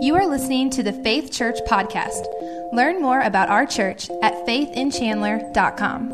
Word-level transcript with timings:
You 0.00 0.14
are 0.16 0.26
listening 0.26 0.70
to 0.70 0.82
the 0.82 0.92
Faith 0.92 1.32
Church 1.32 1.58
podcast. 1.66 2.26
Learn 2.72 3.00
more 3.02 3.20
about 3.20 3.48
our 3.48 3.66
church 3.66 4.10
at 4.22 4.34
faithinchandler.com. 4.46 6.08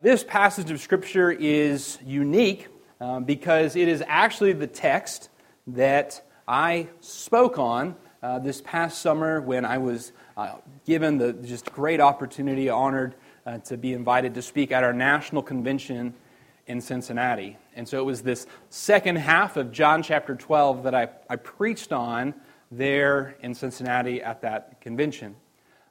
This 0.00 0.24
passage 0.24 0.70
of 0.70 0.80
Scripture 0.80 1.30
is 1.30 1.98
unique 2.04 2.68
um, 3.00 3.24
because 3.24 3.76
it 3.76 3.88
is 3.88 4.02
actually 4.06 4.52
the 4.52 4.66
text 4.66 5.30
that 5.66 6.22
I 6.46 6.88
spoke 7.00 7.58
on 7.58 7.96
uh, 8.22 8.38
this 8.38 8.60
past 8.62 9.02
summer 9.02 9.40
when 9.40 9.64
I 9.64 9.78
was 9.78 10.12
uh, 10.36 10.56
given 10.86 11.18
the 11.18 11.32
just 11.32 11.72
great 11.72 12.00
opportunity, 12.00 12.68
honored 12.68 13.14
uh, 13.46 13.58
to 13.58 13.76
be 13.76 13.92
invited 13.92 14.34
to 14.34 14.42
speak 14.42 14.72
at 14.72 14.82
our 14.82 14.92
national 14.92 15.42
convention 15.42 16.14
in 16.66 16.80
Cincinnati. 16.80 17.56
And 17.74 17.86
so 17.86 17.98
it 17.98 18.04
was 18.04 18.22
this 18.22 18.46
second 18.70 19.16
half 19.16 19.56
of 19.56 19.72
John 19.72 20.02
chapter 20.02 20.34
12 20.34 20.84
that 20.84 20.94
I, 20.94 21.08
I 21.28 21.36
preached 21.36 21.92
on 21.92 22.34
there 22.70 23.36
in 23.40 23.54
Cincinnati 23.54 24.22
at 24.22 24.42
that 24.42 24.80
convention. 24.80 25.36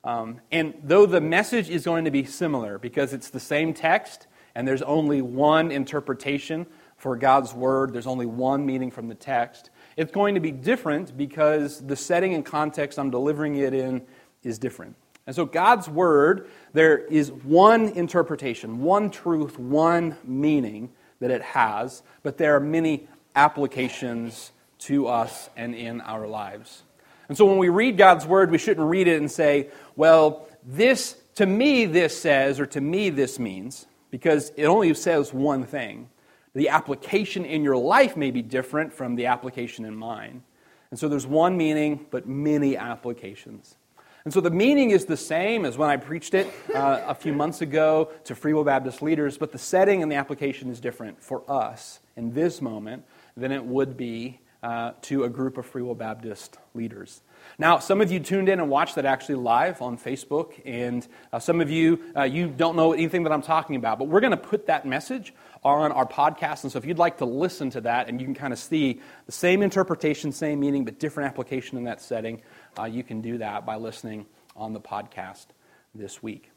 Um, 0.04 0.42
and 0.52 0.74
though 0.84 1.06
the 1.06 1.22
message 1.22 1.70
is 1.70 1.86
going 1.86 2.06
to 2.06 2.12
be 2.12 2.26
similar 2.26 2.78
because 2.78 3.14
it's 3.14 3.30
the 3.30 3.40
same 3.40 3.74
text 3.74 4.28
and 4.56 4.68
there's 4.68 4.82
only 4.82 5.22
one 5.22 5.72
interpretation 5.72 6.66
for 6.98 7.16
God's 7.16 7.54
word, 7.54 7.94
there's 7.94 8.08
only 8.08 8.26
one 8.26 8.66
meaning 8.66 8.92
from 8.92 9.08
the 9.08 9.16
text, 9.16 9.70
it's 9.96 10.12
going 10.12 10.36
to 10.36 10.42
be 10.42 10.52
different 10.52 11.16
because 11.16 11.86
the 11.86 11.96
setting 11.96 12.34
and 12.34 12.46
context 12.46 13.00
I'm 13.00 13.12
delivering 13.12 13.56
it 13.56 13.74
in 13.74 14.02
is 14.44 14.60
different. 14.60 14.96
And 15.26 15.36
so, 15.36 15.46
God's 15.46 15.88
word, 15.88 16.50
there 16.74 16.98
is 16.98 17.32
one 17.32 17.90
interpretation, 17.90 18.82
one 18.82 19.10
truth, 19.10 19.58
one 19.58 20.18
meaning 20.26 20.92
that 21.20 21.32
it 21.32 21.42
has, 21.42 22.04
but 22.24 22.38
there 22.38 22.56
are 22.56 22.60
many 22.60 23.08
applications 23.36 24.52
to 24.80 25.08
us 25.08 25.50
and 25.56 25.74
in 25.74 26.02
our 26.02 26.28
lives. 26.28 26.84
And 27.30 27.38
so, 27.38 27.46
when 27.46 27.58
we 27.58 27.70
read 27.70 27.98
God's 27.98 28.26
word, 28.26 28.52
we 28.52 28.58
shouldn't 28.58 28.86
read 28.86 29.08
it 29.08 29.18
and 29.18 29.32
say, 29.32 29.70
well, 29.96 30.46
this, 30.66 31.16
to 31.36 31.46
me, 31.46 31.86
this 31.86 32.20
says, 32.20 32.60
or 32.60 32.66
to 32.68 32.82
me, 32.82 33.10
this 33.10 33.40
means, 33.40 33.86
because 34.12 34.52
it 34.58 34.66
only 34.66 34.94
says 34.94 35.34
one 35.34 35.64
thing. 35.64 36.10
The 36.54 36.70
application 36.70 37.46
in 37.46 37.64
your 37.64 37.78
life 37.78 38.18
may 38.18 38.30
be 38.30 38.42
different 38.42 38.94
from 38.94 39.16
the 39.16 39.28
application 39.28 39.86
in 39.86 39.96
mine. 39.96 40.44
And 40.92 41.00
so, 41.00 41.08
there's 41.08 41.26
one 41.26 41.56
meaning, 41.56 42.08
but 42.12 42.28
many 42.28 42.76
applications. 42.76 43.78
And 44.26 44.34
so 44.34 44.40
the 44.40 44.52
meaning 44.52 44.92
is 44.92 45.04
the 45.04 45.18
same 45.18 45.66
as 45.66 45.78
when 45.78 45.90
I 45.90 45.98
preached 45.98 46.34
it 46.34 46.48
uh, 46.74 47.02
a 47.08 47.14
few 47.14 47.34
months 47.34 47.62
ago 47.62 48.10
to 48.24 48.36
Free 48.36 48.54
Will 48.54 48.64
Baptist 48.64 49.02
leaders, 49.02 49.38
but 49.38 49.52
the 49.52 49.58
setting 49.58 50.02
and 50.02 50.10
the 50.10 50.16
application 50.16 50.70
is 50.70 50.80
different 50.80 51.22
for 51.22 51.44
us 51.52 52.00
in 52.16 52.34
this 52.34 52.62
moment 52.62 53.04
than 53.36 53.52
it 53.52 53.66
would 53.66 53.98
be 53.98 54.40
uh, 54.64 54.94
to 55.02 55.26
a 55.26 55.30
group 55.30 55.58
of 55.58 55.66
Free 55.66 55.82
Will 55.82 55.94
Baptist 55.94 56.58
leaders. 56.74 57.22
Now, 57.58 57.80
some 57.80 58.00
of 58.00 58.14
you 58.14 58.22
tuned 58.22 58.48
in 58.48 58.62
and 58.62 58.70
watched 58.70 58.96
that 58.96 59.06
actually 59.06 59.36
live 59.36 59.82
on 59.82 59.98
Facebook, 59.98 60.54
and 60.64 61.06
uh, 61.34 61.40
some 61.40 61.60
of 61.60 61.70
you, 61.70 62.00
uh, 62.16 62.24
you 62.24 62.48
don't 62.48 62.78
know 62.78 62.94
anything 62.94 63.24
that 63.24 63.34
I'm 63.34 63.42
talking 63.42 63.76
about, 63.76 64.00
but 64.00 64.08
we're 64.08 64.22
going 64.22 64.32
to 64.32 64.38
put 64.38 64.68
that 64.68 64.86
message 64.86 65.34
on 65.64 65.92
our 65.92 66.06
podcast. 66.06 66.64
And 66.64 66.72
so 66.72 66.78
if 66.78 66.86
you'd 66.86 66.98
like 66.98 67.18
to 67.18 67.26
listen 67.26 67.70
to 67.72 67.82
that 67.82 68.10
and 68.10 68.20
you 68.20 68.26
can 68.26 68.36
kind 68.36 68.54
of 68.54 68.60
see 68.60 69.02
the 69.26 69.32
same 69.32 69.62
interpretation, 69.62 70.32
same 70.32 70.60
meaning, 70.60 70.86
but 70.86 71.00
different 71.00 71.30
application 71.30 71.78
in 71.78 71.84
that 71.86 72.02
setting, 72.02 72.42
uh, 72.78 72.86
you 72.86 73.04
can 73.04 73.22
do 73.22 73.38
that 73.40 73.66
by 73.66 73.76
listening 73.76 74.26
on 74.56 74.74
the 74.74 74.80
podcast 74.80 75.48
this 75.94 76.22
week. 76.22 76.52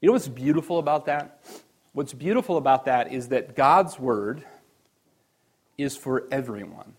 You 0.00 0.08
know 0.08 0.12
what's 0.12 0.28
beautiful 0.28 0.78
about 0.78 1.06
that? 1.06 1.42
What's 1.92 2.12
beautiful 2.12 2.56
about 2.56 2.86
that 2.86 3.12
is 3.12 3.28
that 3.28 3.54
God's 3.54 3.98
Word 3.98 4.44
is 5.78 5.96
for 5.96 6.26
everyone. 6.30 6.94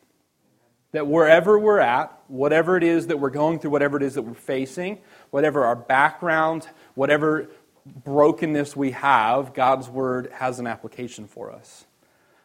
That 0.92 1.08
wherever 1.08 1.58
we're 1.58 1.80
at, 1.80 2.18
whatever 2.28 2.78
it 2.78 2.84
is 2.84 3.08
that 3.08 3.20
we're 3.20 3.32
going 3.32 3.60
through, 3.60 3.72
whatever 3.72 3.98
it 3.98 4.04
is 4.04 4.14
that 4.14 4.22
we're 4.22 4.36
facing, 4.36 5.00
whatever 5.32 5.66
our 5.66 5.76
background, 5.76 6.68
whatever 6.94 7.50
brokenness 7.86 8.76
we 8.76 8.92
have, 8.92 9.54
God's 9.54 9.90
Word 9.90 10.32
has 10.34 10.60
an 10.60 10.68
application 10.68 11.28
for 11.28 11.52
us. 11.52 11.86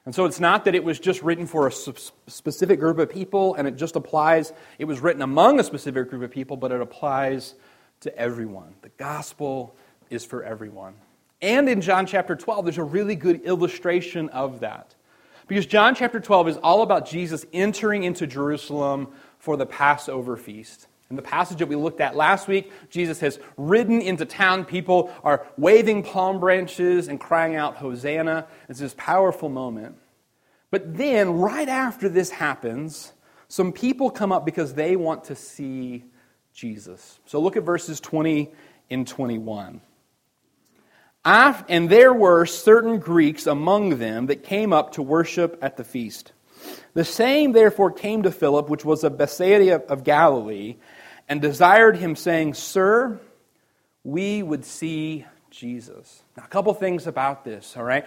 And 0.09 0.15
so 0.15 0.25
it's 0.25 0.41
not 0.41 0.65
that 0.65 0.75
it 0.75 0.83
was 0.83 0.99
just 0.99 1.23
written 1.23 1.47
for 1.47 1.67
a 1.67 1.71
specific 1.71 2.81
group 2.81 2.97
of 2.97 3.11
people 3.11 3.57
and 3.57 3.69
it 3.69 3.77
just 3.77 3.95
applies, 3.95 4.55
it 4.79 4.87
was 4.87 5.01
written 5.01 5.21
among 5.21 5.61
a 5.61 5.63
specific 5.63 6.09
group 6.09 6.23
of 6.23 6.31
people, 6.31 6.57
but 6.57 6.73
it 6.73 6.81
applies 6.81 7.57
to 8.01 8.19
everyone. 8.19 8.75
The 8.81 8.89
gospel 8.97 9.77
is 10.09 10.25
for 10.25 10.43
everyone. 10.43 10.95
And 11.43 11.69
in 11.69 11.83
John 11.83 12.07
chapter 12.07 12.35
12, 12.35 12.65
there's 12.65 12.79
a 12.79 12.85
really 12.85 13.17
good 13.17 13.43
illustration 13.43 14.31
of 14.31 14.61
that. 14.61 14.95
Because 15.47 15.67
John 15.67 15.95
chapter 15.95 16.21
12 16.21 16.49
is 16.49 16.57
all 16.57 16.81
about 16.81 17.07
Jesus 17.07 17.45
entering 17.53 18.05
into 18.05 18.27
Jerusalem 18.27 19.09
for 19.39 19.59
the 19.59 19.67
Passover 19.67 20.39
feast. 20.39 20.87
In 21.11 21.17
the 21.17 21.23
passage 21.23 21.59
that 21.59 21.69
we 21.69 21.77
looked 21.77 22.03
at 22.03 22.17
last 22.17 22.49
week, 22.49 22.71
Jesus 22.91 23.21
has 23.21 23.39
ridden 23.57 24.03
into 24.03 24.27
town. 24.27 24.67
People 24.67 25.11
are 25.25 25.47
waving 25.57 26.03
palm 26.03 26.39
branches 26.39 27.09
and 27.09 27.19
crying 27.19 27.57
out, 27.57 27.77
Hosanna. 27.77 28.47
It's 28.69 28.81
this 28.81 28.95
powerful 28.97 29.49
moment. 29.49 29.97
But 30.71 30.99
then, 30.99 31.39
right 31.39 31.69
after 31.69 32.11
this 32.11 32.31
happens, 32.31 33.15
some 33.49 33.73
people 33.73 34.11
come 34.11 34.33
up 34.33 34.45
because 34.45 34.75
they 34.75 34.97
want 34.97 35.25
to 35.25 35.35
see 35.35 36.05
Jesus. 36.53 37.19
So 37.25 37.41
look 37.41 37.57
at 37.57 37.63
verses 37.63 38.01
20 38.01 38.53
and 38.91 39.09
21. 39.09 39.81
And 41.25 41.89
there 41.89 42.13
were 42.13 42.45
certain 42.45 42.99
Greeks 42.99 43.47
among 43.47 43.99
them 43.99 44.27
that 44.27 44.45
came 44.45 44.75
up 44.75 44.93
to 44.93 45.03
worship 45.03 45.59
at 45.63 45.79
the 45.79 45.85
feast. 45.85 46.33
The 46.93 47.05
same 47.05 47.53
therefore 47.53 47.93
came 47.93 48.25
to 48.25 48.31
Philip, 48.31 48.69
which 48.69 48.85
was 48.85 49.05
of 49.05 49.17
Bethsaida 49.17 49.83
of 49.91 50.05
Galilee 50.05 50.77
and 51.29 51.41
desired 51.41 51.97
him, 51.97 52.17
saying, 52.17 52.55
Sir, 52.55 53.21
we 54.05 54.43
would 54.43 54.65
see 54.65 55.25
Jesus. 55.51 56.23
Now, 56.37 56.45
a 56.45 56.49
couple 56.49 56.73
things 56.75 57.07
about 57.07 57.45
this, 57.45 57.77
all 57.77 57.85
right? 57.85 58.07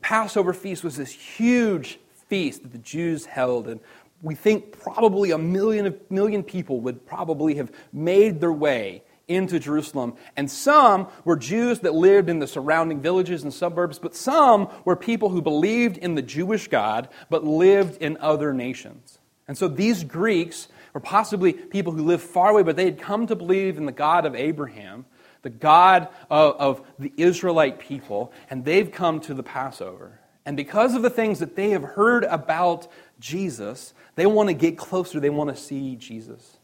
Passover 0.00 0.52
feast 0.52 0.84
was 0.84 0.96
this 0.96 1.10
huge 1.10 1.98
feast 2.28 2.62
that 2.62 2.72
the 2.72 2.78
Jews 2.78 3.26
held, 3.26 3.68
and 3.68 3.80
we 4.22 4.34
think 4.34 4.78
probably 4.78 5.30
a 5.30 5.38
million, 5.38 5.98
million 6.10 6.42
people 6.42 6.80
would 6.80 7.06
probably 7.06 7.56
have 7.56 7.72
made 7.92 8.40
their 8.40 8.52
way 8.52 9.02
into 9.28 9.60
Jerusalem. 9.60 10.14
And 10.36 10.50
some 10.50 11.08
were 11.24 11.36
Jews 11.36 11.80
that 11.80 11.94
lived 11.94 12.28
in 12.28 12.40
the 12.40 12.46
surrounding 12.46 13.00
villages 13.00 13.44
and 13.44 13.54
suburbs, 13.54 13.98
but 13.98 14.14
some 14.14 14.68
were 14.84 14.96
people 14.96 15.28
who 15.28 15.40
believed 15.40 15.96
in 15.96 16.16
the 16.16 16.22
Jewish 16.22 16.68
God 16.68 17.08
but 17.30 17.44
lived 17.44 18.02
in 18.02 18.16
other 18.18 18.52
nations. 18.52 19.18
And 19.46 19.56
so 19.56 19.68
these 19.68 20.04
Greeks 20.04 20.68
or 20.94 21.00
possibly 21.00 21.52
people 21.52 21.92
who 21.92 22.04
lived 22.04 22.22
far 22.22 22.50
away, 22.50 22.62
but 22.62 22.76
they 22.76 22.84
had 22.84 22.98
come 22.98 23.26
to 23.26 23.36
believe 23.36 23.78
in 23.78 23.86
the 23.86 23.92
God 23.92 24.26
of 24.26 24.34
Abraham, 24.34 25.06
the 25.42 25.50
God 25.50 26.08
of, 26.30 26.56
of 26.56 26.86
the 26.98 27.12
Israelite 27.16 27.78
people, 27.78 28.32
and 28.50 28.64
they've 28.64 28.90
come 28.90 29.20
to 29.20 29.34
the 29.34 29.42
Passover. 29.42 30.20
And 30.44 30.56
because 30.56 30.94
of 30.94 31.02
the 31.02 31.10
things 31.10 31.38
that 31.38 31.54
they 31.54 31.70
have 31.70 31.82
heard 31.82 32.24
about 32.24 32.88
Jesus, 33.20 33.94
they 34.16 34.26
want 34.26 34.48
to 34.48 34.54
get 34.54 34.76
closer. 34.78 35.20
They 35.20 35.30
want 35.30 35.50
to 35.50 35.56
see 35.56 35.96
Jesus. 35.96 36.56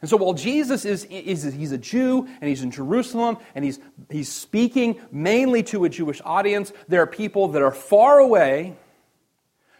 And 0.00 0.10
so 0.10 0.16
while 0.16 0.34
Jesus 0.34 0.84
is, 0.84 1.04
is 1.04 1.44
he's 1.44 1.72
a 1.72 1.78
Jew 1.78 2.26
and 2.26 2.48
he's 2.48 2.62
in 2.62 2.70
Jerusalem 2.70 3.38
and 3.54 3.64
he's, 3.64 3.78
he's 4.10 4.30
speaking 4.30 5.00
mainly 5.12 5.62
to 5.64 5.84
a 5.84 5.88
Jewish 5.88 6.20
audience, 6.24 6.72
there 6.88 7.00
are 7.02 7.06
people 7.06 7.48
that 7.48 7.62
are 7.62 7.70
far 7.70 8.18
away 8.18 8.76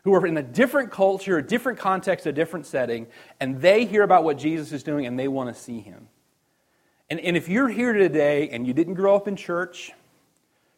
who 0.05 0.15
are 0.15 0.27
in 0.27 0.37
a 0.37 0.43
different 0.43 0.91
culture, 0.91 1.39
a 1.39 1.43
different 1.43 1.79
context, 1.79 2.27
a 2.27 2.33
different 2.33 2.67
setting, 2.67 3.07
and 3.41 3.61
they 3.61 3.85
hear 3.87 4.03
about 4.03 4.23
what 4.23 4.39
Jesus 4.39 4.71
is 4.73 4.83
doing 4.83 5.07
and 5.07 5.19
they 5.19 5.29
want 5.29 5.55
to 5.55 5.61
see 5.61 5.81
him. 5.81 6.09
And, 7.11 7.21
and 7.21 7.37
if 7.37 7.49
you're 7.49 7.69
here 7.69 7.93
today 7.93 8.49
and 8.51 8.67
you 8.67 8.73
didn't 8.73 8.95
grow 8.95 9.17
up 9.17 9.29
in 9.29 9.37
church, 9.37 9.93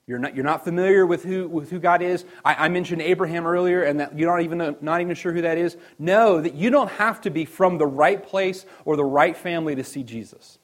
you're 0.06 0.20
not, 0.20 0.36
you're 0.36 0.44
not 0.44 0.62
familiar 0.62 1.04
with 1.04 1.24
who, 1.24 1.48
with 1.48 1.70
who 1.70 1.80
God 1.80 2.00
is. 2.00 2.24
I, 2.44 2.66
I 2.66 2.68
mentioned 2.68 3.02
Abraham 3.02 3.46
earlier, 3.46 3.82
and 3.82 3.98
that 3.98 4.16
you're 4.16 4.30
not 4.30 4.42
even, 4.44 4.76
not 4.80 5.00
even 5.00 5.16
sure 5.16 5.32
who 5.32 5.42
that 5.42 5.58
is. 5.58 5.76
Know 5.98 6.40
that 6.40 6.54
you 6.54 6.70
don't 6.70 6.90
have 6.92 7.20
to 7.22 7.30
be 7.30 7.44
from 7.44 7.78
the 7.78 7.86
right 7.86 8.22
place 8.22 8.64
or 8.84 8.96
the 8.96 9.04
right 9.04 9.36
family 9.36 9.74
to 9.74 9.82
see 9.82 10.04
Jesus. 10.04 10.58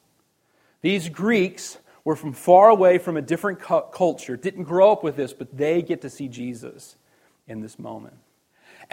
These 0.80 1.08
Greeks 1.08 1.78
were 2.04 2.14
from 2.14 2.32
far 2.32 2.68
away 2.68 2.98
from 2.98 3.16
a 3.16 3.22
different 3.22 3.60
culture, 3.60 4.36
didn't 4.36 4.64
grow 4.64 4.92
up 4.92 5.02
with 5.02 5.16
this, 5.16 5.32
but 5.32 5.56
they 5.56 5.82
get 5.82 6.02
to 6.02 6.10
see 6.10 6.28
Jesus 6.28 6.96
in 7.48 7.60
this 7.60 7.78
moment. 7.78 8.14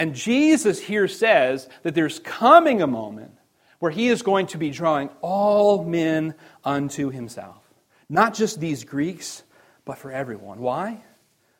And 0.00 0.14
Jesus 0.14 0.80
here 0.80 1.06
says 1.06 1.68
that 1.82 1.94
there's 1.94 2.20
coming 2.20 2.80
a 2.80 2.86
moment 2.86 3.32
where 3.80 3.90
he 3.90 4.08
is 4.08 4.22
going 4.22 4.46
to 4.46 4.56
be 4.56 4.70
drawing 4.70 5.10
all 5.20 5.84
men 5.84 6.34
unto 6.64 7.10
himself. 7.10 7.62
Not 8.08 8.32
just 8.32 8.58
these 8.58 8.82
Greeks, 8.82 9.42
but 9.84 9.98
for 9.98 10.10
everyone. 10.10 10.60
Why? 10.60 11.02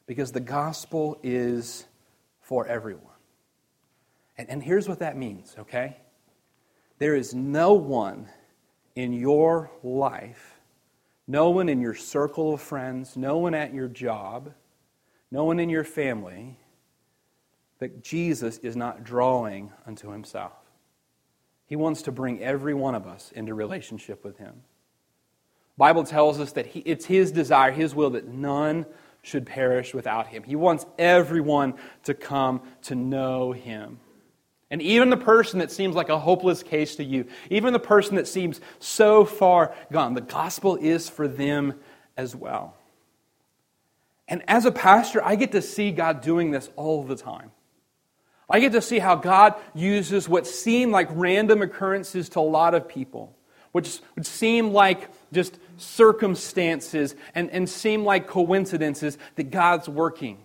Because 0.07 0.33
the 0.33 0.41
gospel 0.41 1.21
is 1.23 1.85
for 2.41 2.67
everyone. 2.67 3.05
And, 4.39 4.49
and 4.49 4.63
here's 4.63 4.89
what 4.89 5.01
that 5.01 5.19
means, 5.19 5.55
okay? 5.59 5.99
There 6.99 7.15
is 7.15 7.35
no 7.35 7.75
one 7.75 8.27
in 8.95 9.13
your 9.13 9.71
life, 9.83 10.59
no 11.27 11.51
one 11.51 11.69
in 11.69 11.83
your 11.83 11.95
circle 11.95 12.55
of 12.55 12.63
friends, 12.63 13.19
no 13.19 13.37
one 13.37 13.53
at 13.53 13.75
your 13.75 13.89
job, 13.89 14.55
no 15.31 15.45
one 15.45 15.61
in 15.61 15.69
your 15.69 15.85
family 15.85 16.57
that 17.81 18.03
Jesus 18.03 18.59
is 18.59 18.77
not 18.77 19.05
drawing 19.05 19.73
unto 19.87 20.11
himself. 20.11 20.53
He 21.67 21.77
wants 21.77 22.03
to 22.03 22.13
bring 22.13 22.43
every 22.43 22.75
one 22.75 22.95
of 22.95 23.07
us 23.07 23.33
into 23.35 23.55
relationship 23.55 24.25
with 24.25 24.39
him. 24.39 24.63
Bible 25.77 26.05
tells 26.05 26.39
us 26.39 26.53
that 26.53 26.67
he, 26.67 26.81
it's 26.81 27.07
his 27.07 27.33
desire, 27.33 27.73
his 27.73 27.95
will 27.95 28.11
that 28.11 28.29
none 28.29 28.87
should 29.23 29.47
perish 29.47 29.95
without 29.95 30.27
him. 30.27 30.43
He 30.43 30.57
wants 30.57 30.85
everyone 30.99 31.75
to 32.05 32.15
come 32.15 32.63
to 32.83 32.95
know 32.95 33.53
him. 33.53 33.99
And 34.71 34.81
even 34.83 35.11
the 35.11 35.17
person 35.17 35.59
that 35.59 35.73
seems 35.73 35.97
like 35.97 36.09
a 36.09 36.19
hopeless 36.19 36.63
case 36.63 36.97
to 36.97 37.05
you, 37.05 37.27
even 37.51 37.73
the 37.73 37.81
person 37.81 38.17
that 38.17 38.29
seems 38.29 38.61
so 38.79 39.25
far 39.25 39.75
gone, 39.91 40.15
the 40.15 40.21
gospel 40.21 40.77
is 40.77 41.09
for 41.09 41.27
them 41.27 41.75
as 42.17 42.37
well. 42.37 42.77
And 44.29 44.43
as 44.47 44.65
a 44.65 44.73
pastor, 44.73 45.25
I 45.25 45.35
get 45.35 45.53
to 45.53 45.63
see 45.63 45.91
God 45.91 46.21
doing 46.21 46.51
this 46.53 46.71
all 46.77 47.03
the 47.03 47.17
time. 47.17 47.51
I 48.51 48.59
get 48.61 48.73
to 48.73 48.83
see 48.83 48.99
how 48.99 49.15
God 49.15 49.55
uses 49.75 50.29
what 50.29 50.47
seem 50.47 50.91
like 50.91 51.09
random 51.13 51.63
occurrences 51.63 52.29
to 52.31 52.41
a 52.41 52.43
lot 52.43 52.75
of 52.75 52.89
people, 52.89 53.37
which 53.73 54.01
would 54.17 54.27
seem 54.27 54.73
like 54.73 55.09
just 55.33 55.59
circumstances 55.77 57.15
and, 57.35 57.49
and 57.51 57.69
seem 57.69 58.05
like 58.05 58.27
coincidences 58.27 59.17
that 59.37 59.51
God's 59.51 59.89
working. 59.89 60.39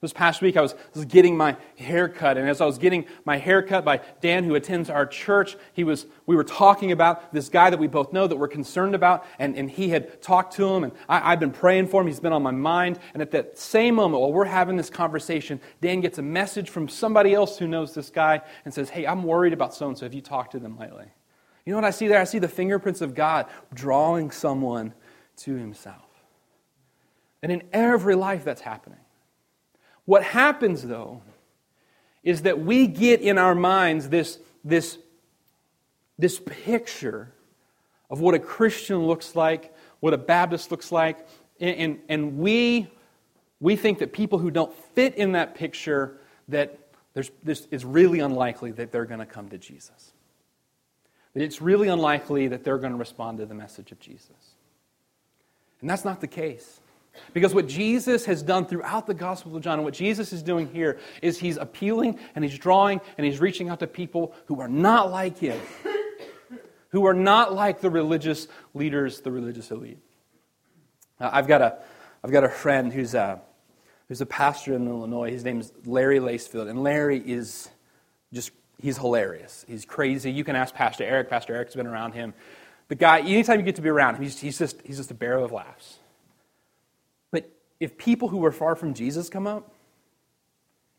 This 0.00 0.12
past 0.12 0.42
week, 0.42 0.56
I 0.56 0.60
was, 0.60 0.76
getting 1.08 1.36
my 1.36 1.56
hair 1.76 2.08
cut, 2.08 2.36
and 2.38 2.48
as 2.48 2.60
I 2.60 2.66
was 2.66 2.78
getting 2.78 3.04
my 3.24 3.36
hair 3.36 3.62
cut 3.62 3.84
by 3.84 4.00
Dan, 4.20 4.44
who 4.44 4.54
attends 4.54 4.90
our 4.90 5.04
church, 5.04 5.56
he 5.72 5.82
was, 5.82 6.06
we 6.24 6.36
were 6.36 6.44
talking 6.44 6.92
about 6.92 7.34
this 7.34 7.48
guy 7.48 7.68
that 7.68 7.80
we 7.80 7.88
both 7.88 8.12
know 8.12 8.28
that 8.28 8.36
we're 8.36 8.46
concerned 8.46 8.94
about, 8.94 9.26
and, 9.40 9.56
and 9.56 9.68
he 9.68 9.88
had 9.88 10.22
talked 10.22 10.54
to 10.54 10.72
him, 10.72 10.84
and 10.84 10.92
I, 11.08 11.32
I've 11.32 11.40
been 11.40 11.50
praying 11.50 11.88
for 11.88 12.00
him. 12.00 12.06
He's 12.06 12.20
been 12.20 12.32
on 12.32 12.44
my 12.44 12.52
mind. 12.52 13.00
And 13.12 13.20
at 13.20 13.32
that 13.32 13.58
same 13.58 13.96
moment, 13.96 14.20
while 14.20 14.32
we're 14.32 14.44
having 14.44 14.76
this 14.76 14.88
conversation, 14.88 15.60
Dan 15.80 16.00
gets 16.00 16.18
a 16.18 16.22
message 16.22 16.70
from 16.70 16.88
somebody 16.88 17.34
else 17.34 17.58
who 17.58 17.66
knows 17.66 17.92
this 17.92 18.10
guy 18.10 18.42
and 18.64 18.72
says, 18.72 18.90
Hey, 18.90 19.04
I'm 19.04 19.24
worried 19.24 19.52
about 19.52 19.74
so 19.74 19.88
and 19.88 19.98
so. 19.98 20.06
Have 20.06 20.14
you 20.14 20.20
talked 20.20 20.52
to 20.52 20.60
them 20.60 20.78
lately? 20.78 21.06
You 21.66 21.72
know 21.72 21.76
what 21.76 21.84
I 21.84 21.90
see 21.90 22.06
there? 22.06 22.20
I 22.20 22.24
see 22.24 22.38
the 22.38 22.48
fingerprints 22.48 23.00
of 23.00 23.16
God 23.16 23.46
drawing 23.74 24.30
someone 24.30 24.94
to 25.38 25.56
himself. 25.56 26.06
And 27.42 27.50
in 27.50 27.64
every 27.72 28.14
life, 28.14 28.44
that's 28.44 28.60
happening. 28.60 28.98
What 30.08 30.24
happens, 30.24 30.82
though, 30.82 31.20
is 32.22 32.40
that 32.42 32.58
we 32.58 32.86
get 32.86 33.20
in 33.20 33.36
our 33.36 33.54
minds 33.54 34.08
this, 34.08 34.38
this, 34.64 34.96
this 36.18 36.40
picture 36.64 37.30
of 38.08 38.18
what 38.18 38.34
a 38.34 38.38
Christian 38.38 39.06
looks 39.06 39.36
like, 39.36 39.76
what 40.00 40.14
a 40.14 40.16
Baptist 40.16 40.70
looks 40.70 40.90
like, 40.90 41.28
and, 41.60 41.76
and, 41.76 41.98
and 42.08 42.38
we, 42.38 42.90
we 43.60 43.76
think 43.76 43.98
that 43.98 44.14
people 44.14 44.38
who 44.38 44.50
don't 44.50 44.74
fit 44.94 45.14
in 45.16 45.32
that 45.32 45.54
picture, 45.54 46.16
that 46.48 46.78
there's, 47.12 47.30
this, 47.42 47.68
it's 47.70 47.84
really 47.84 48.20
unlikely 48.20 48.70
that 48.70 48.90
they're 48.90 49.04
going 49.04 49.20
to 49.20 49.26
come 49.26 49.50
to 49.50 49.58
Jesus. 49.58 50.12
That 51.34 51.42
it's 51.42 51.60
really 51.60 51.88
unlikely 51.88 52.48
that 52.48 52.64
they're 52.64 52.78
going 52.78 52.92
to 52.92 52.98
respond 52.98 53.40
to 53.40 53.44
the 53.44 53.54
message 53.54 53.92
of 53.92 54.00
Jesus. 54.00 54.54
And 55.82 55.90
that's 55.90 56.06
not 56.06 56.22
the 56.22 56.28
case. 56.28 56.80
Because 57.32 57.54
what 57.54 57.66
Jesus 57.66 58.24
has 58.24 58.42
done 58.42 58.66
throughout 58.66 59.06
the 59.06 59.14
Gospel 59.14 59.56
of 59.56 59.62
John, 59.62 59.74
and 59.74 59.84
what 59.84 59.94
Jesus 59.94 60.32
is 60.32 60.42
doing 60.42 60.68
here, 60.72 60.98
is 61.22 61.38
he's 61.38 61.56
appealing 61.56 62.18
and 62.34 62.44
he's 62.44 62.58
drawing 62.58 63.00
and 63.16 63.26
he's 63.26 63.40
reaching 63.40 63.68
out 63.68 63.80
to 63.80 63.86
people 63.86 64.34
who 64.46 64.60
are 64.60 64.68
not 64.68 65.10
like 65.10 65.38
him, 65.38 65.60
who 66.90 67.06
are 67.06 67.14
not 67.14 67.54
like 67.54 67.80
the 67.80 67.90
religious 67.90 68.48
leaders, 68.74 69.20
the 69.20 69.30
religious 69.30 69.70
elite. 69.70 69.98
Uh, 71.20 71.30
I've, 71.32 71.46
got 71.46 71.62
a, 71.62 71.78
I've 72.22 72.32
got 72.32 72.44
a 72.44 72.48
friend 72.48 72.92
who's 72.92 73.14
a, 73.14 73.40
who's 74.08 74.20
a 74.20 74.26
pastor 74.26 74.74
in 74.74 74.86
Illinois. 74.86 75.30
His 75.30 75.44
name 75.44 75.60
is 75.60 75.72
Larry 75.84 76.18
Lacefield, 76.18 76.68
and 76.68 76.82
Larry 76.82 77.18
is 77.18 77.68
just, 78.32 78.50
he's 78.78 78.96
hilarious. 78.96 79.64
He's 79.68 79.84
crazy. 79.84 80.30
You 80.30 80.44
can 80.44 80.56
ask 80.56 80.74
Pastor 80.74 81.04
Eric. 81.04 81.30
Pastor 81.30 81.54
Eric's 81.54 81.74
been 81.74 81.86
around 81.86 82.12
him. 82.12 82.34
The 82.88 82.94
guy, 82.94 83.20
anytime 83.20 83.58
you 83.58 83.64
get 83.64 83.76
to 83.76 83.82
be 83.82 83.90
around 83.90 84.16
him, 84.16 84.22
he's, 84.22 84.38
he's, 84.40 84.58
just, 84.58 84.80
he's 84.82 84.96
just 84.96 85.10
a 85.10 85.14
barrel 85.14 85.44
of 85.44 85.52
laughs 85.52 85.97
if 87.80 87.96
people 87.96 88.28
who 88.28 88.38
were 88.38 88.52
far 88.52 88.74
from 88.74 88.94
Jesus 88.94 89.28
come 89.28 89.46
up, 89.46 89.72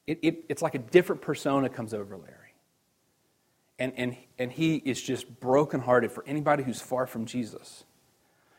it, 0.08 0.20
it, 0.22 0.46
it's 0.50 0.62
like 0.62 0.76
a 0.76 0.80
different 0.80 1.22
persona 1.22 1.70
comes 1.70 1.94
over 1.94 2.16
Larry. 2.18 2.36
And, 3.78 3.94
and, 3.96 4.18
and 4.38 4.52
he 4.52 4.76
is 4.78 5.02
just 5.02 5.40
brokenhearted 5.40 6.12
for 6.12 6.24
anybody 6.26 6.64
who's 6.64 6.82
far 6.82 7.06
from 7.06 7.26
Jesus. 7.26 7.84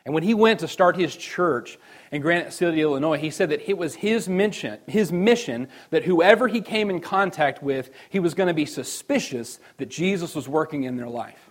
And 0.05 0.15
when 0.15 0.23
he 0.23 0.33
went 0.33 0.61
to 0.61 0.69
start 0.69 0.97
his 0.97 1.15
church 1.15 1.79
in 2.11 2.23
Granite 2.23 2.53
City, 2.53 2.81
Illinois, 2.81 3.19
he 3.19 3.31
said 3.31 3.51
that 3.51 3.69
it 3.69 3.77
was 3.77 3.97
his 3.97 4.29
mission, 4.29 4.79
his 4.87 5.13
mission 5.13 5.69
that 5.91 6.05
whoever 6.05 6.49
he 6.49 6.63
came 6.63 6.89
in 6.89 7.01
contact 7.01 7.63
with, 7.63 7.91
he 8.09 8.19
was 8.19 8.33
going 8.33 8.47
to 8.47 8.55
be 8.55 8.65
suspicious 8.65 9.59
that 9.77 9.91
Jesus 9.91 10.35
was 10.35 10.49
working 10.49 10.85
in 10.85 10.97
their 10.97 11.09
life 11.09 11.50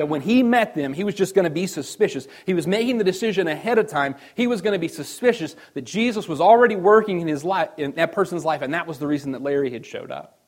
that 0.00 0.06
when 0.06 0.22
he 0.22 0.42
met 0.42 0.74
them, 0.74 0.94
he 0.94 1.04
was 1.04 1.14
just 1.14 1.34
going 1.34 1.44
to 1.44 1.50
be 1.50 1.66
suspicious. 1.66 2.26
He 2.46 2.54
was 2.54 2.66
making 2.66 2.96
the 2.96 3.04
decision 3.04 3.46
ahead 3.46 3.76
of 3.76 3.86
time. 3.86 4.14
He 4.34 4.46
was 4.46 4.62
going 4.62 4.72
to 4.72 4.78
be 4.78 4.88
suspicious 4.88 5.54
that 5.74 5.82
Jesus 5.82 6.26
was 6.26 6.40
already 6.40 6.74
working 6.74 7.20
in 7.20 7.28
his 7.28 7.44
life, 7.44 7.68
in 7.76 7.92
that 7.92 8.12
person's 8.12 8.42
life, 8.42 8.62
and 8.62 8.72
that 8.72 8.86
was 8.86 8.98
the 8.98 9.06
reason 9.06 9.32
that 9.32 9.42
Larry 9.42 9.70
had 9.70 9.84
showed 9.84 10.10
up. 10.10 10.38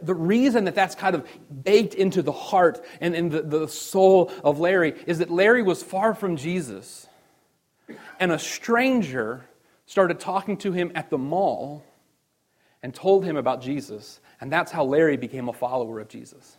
The 0.00 0.14
reason 0.14 0.66
that 0.66 0.76
that's 0.76 0.94
kind 0.94 1.16
of 1.16 1.26
baked 1.64 1.94
into 1.94 2.22
the 2.22 2.30
heart 2.30 2.80
and 3.00 3.16
in 3.16 3.28
the, 3.28 3.42
the 3.42 3.66
soul 3.66 4.30
of 4.44 4.60
Larry 4.60 4.94
is 5.08 5.18
that 5.18 5.30
Larry 5.32 5.64
was 5.64 5.82
far 5.82 6.14
from 6.14 6.36
Jesus. 6.36 7.08
And 8.20 8.30
a 8.30 8.38
stranger 8.38 9.44
started 9.86 10.20
talking 10.20 10.58
to 10.58 10.70
him 10.70 10.92
at 10.94 11.10
the 11.10 11.18
mall 11.18 11.82
and 12.84 12.94
told 12.94 13.24
him 13.24 13.36
about 13.36 13.62
Jesus. 13.62 14.20
And 14.40 14.52
that's 14.52 14.70
how 14.70 14.84
Larry 14.84 15.16
became 15.16 15.48
a 15.48 15.52
follower 15.52 15.98
of 15.98 16.06
Jesus. 16.06 16.56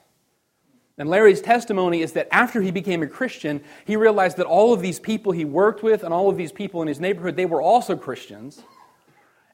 And 0.97 1.09
Larry's 1.09 1.41
testimony 1.41 2.01
is 2.01 2.13
that 2.13 2.27
after 2.31 2.61
he 2.61 2.71
became 2.71 3.03
a 3.03 3.07
Christian, 3.07 3.61
he 3.85 3.97
realized 3.97 4.37
that 4.37 4.45
all 4.45 4.73
of 4.73 4.81
these 4.81 4.99
people 4.99 5.33
he 5.33 5.43
worked 5.43 5.83
with 5.83 6.03
and 6.03 6.13
all 6.13 6.29
of 6.29 6.37
these 6.37 6.53
people 6.53 6.81
in 6.81 6.87
his 6.87 6.99
neighborhood, 7.01 7.35
they 7.35 7.45
were 7.45 7.61
also 7.61 7.97
Christians. 7.97 8.63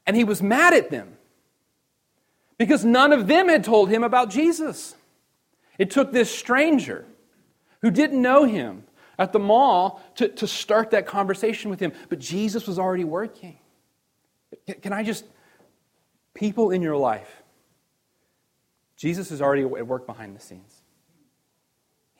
And 0.06 0.16
he 0.16 0.24
was 0.24 0.40
mad 0.40 0.72
at 0.72 0.90
them 0.90 1.16
because 2.58 2.84
none 2.84 3.12
of 3.12 3.26
them 3.26 3.48
had 3.48 3.64
told 3.64 3.88
him 3.88 4.04
about 4.04 4.30
Jesus. 4.30 4.94
It 5.78 5.90
took 5.90 6.12
this 6.12 6.30
stranger 6.30 7.04
who 7.80 7.90
didn't 7.90 8.22
know 8.22 8.44
him 8.44 8.84
at 9.18 9.32
the 9.32 9.40
mall 9.40 10.00
to, 10.16 10.28
to 10.28 10.46
start 10.46 10.92
that 10.92 11.06
conversation 11.06 11.70
with 11.70 11.80
him. 11.80 11.92
But 12.08 12.20
Jesus 12.20 12.68
was 12.68 12.78
already 12.78 13.04
working. 13.04 13.58
Can 14.80 14.92
I 14.92 15.02
just, 15.02 15.24
people 16.34 16.70
in 16.70 16.82
your 16.82 16.96
life, 16.96 17.42
Jesus 18.96 19.32
is 19.32 19.42
already 19.42 19.62
at 19.62 19.86
work 19.86 20.06
behind 20.06 20.36
the 20.36 20.40
scenes. 20.40 20.81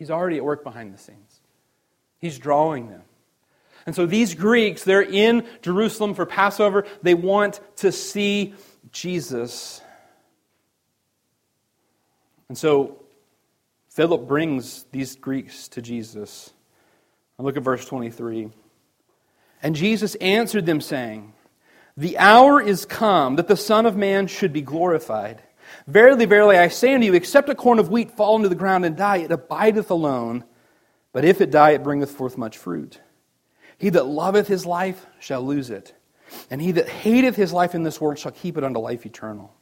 He's 0.03 0.11
already 0.11 0.39
at 0.39 0.45
work 0.45 0.65
behind 0.65 0.93
the 0.93 0.99
scenes. 0.99 1.41
He's 2.19 2.37
drawing 2.37 2.89
them. 2.91 3.03
And 3.87 3.95
so 3.95 4.05
these 4.05 4.35
Greeks, 4.35 4.83
they're 4.83 5.01
in 5.01 5.47
Jerusalem 5.61 6.15
for 6.15 6.27
Passover. 6.27 6.85
They 7.03 7.15
want 7.15 7.61
to 7.77 7.93
see 7.93 8.55
Jesus. 8.91 9.81
And 12.49 12.59
so 12.59 12.97
Philip 13.91 14.27
brings 14.27 14.87
these 14.91 15.15
Greeks 15.15 15.69
to 15.69 15.81
Jesus. 15.81 16.53
And 17.39 17.47
look 17.47 17.57
at 17.57 17.63
verse 17.63 17.85
23. 17.85 18.51
And 19.63 19.77
Jesus 19.77 20.17
answered 20.17 20.67
them, 20.67 20.81
saying, 20.81 21.33
The 21.97 22.19
hour 22.19 22.61
is 22.61 22.87
come 22.87 23.37
that 23.37 23.47
the 23.47 23.57
Son 23.57 23.87
of 23.87 23.97
Man 23.97 24.27
should 24.27 24.53
be 24.53 24.63
glorified. 24.63 25.45
Verily, 25.87 26.27
verily, 26.27 26.57
I 26.57 26.69
say 26.69 26.95
unto 26.95 27.07
you, 27.07 27.15
except 27.15 27.49
a 27.49 27.55
corn 27.55 27.79
of 27.79 27.91
wheat 27.91 28.11
fall 28.11 28.37
into 28.37 28.49
the 28.49 28.55
ground 28.55 28.85
and 28.85 28.97
die, 28.97 29.19
it 29.19 29.33
abideth 29.33 29.91
alone. 29.91 30.45
But 31.13 31.25
if 31.25 31.41
it 31.41 31.51
die, 31.51 31.71
it 31.71 31.83
bringeth 31.83 32.11
forth 32.11 32.39
much 32.39 32.57
fruit. 32.57 33.01
He 33.79 33.91
that 33.91 34.07
loveth 34.07 34.49
his 34.49 34.65
life 34.65 35.07
shall 35.19 35.43
lose 35.43 35.69
it, 35.69 35.95
and 36.51 36.63
he 36.63 36.73
that 36.73 36.89
hateth 36.89 37.37
his 37.37 37.53
life 37.53 37.75
in 37.75 37.83
this 37.83 38.01
world 38.01 38.19
shall 38.19 38.33
keep 38.33 38.57
it 38.57 38.65
unto 38.65 38.79
life 38.79 39.05
eternal. 39.05 39.55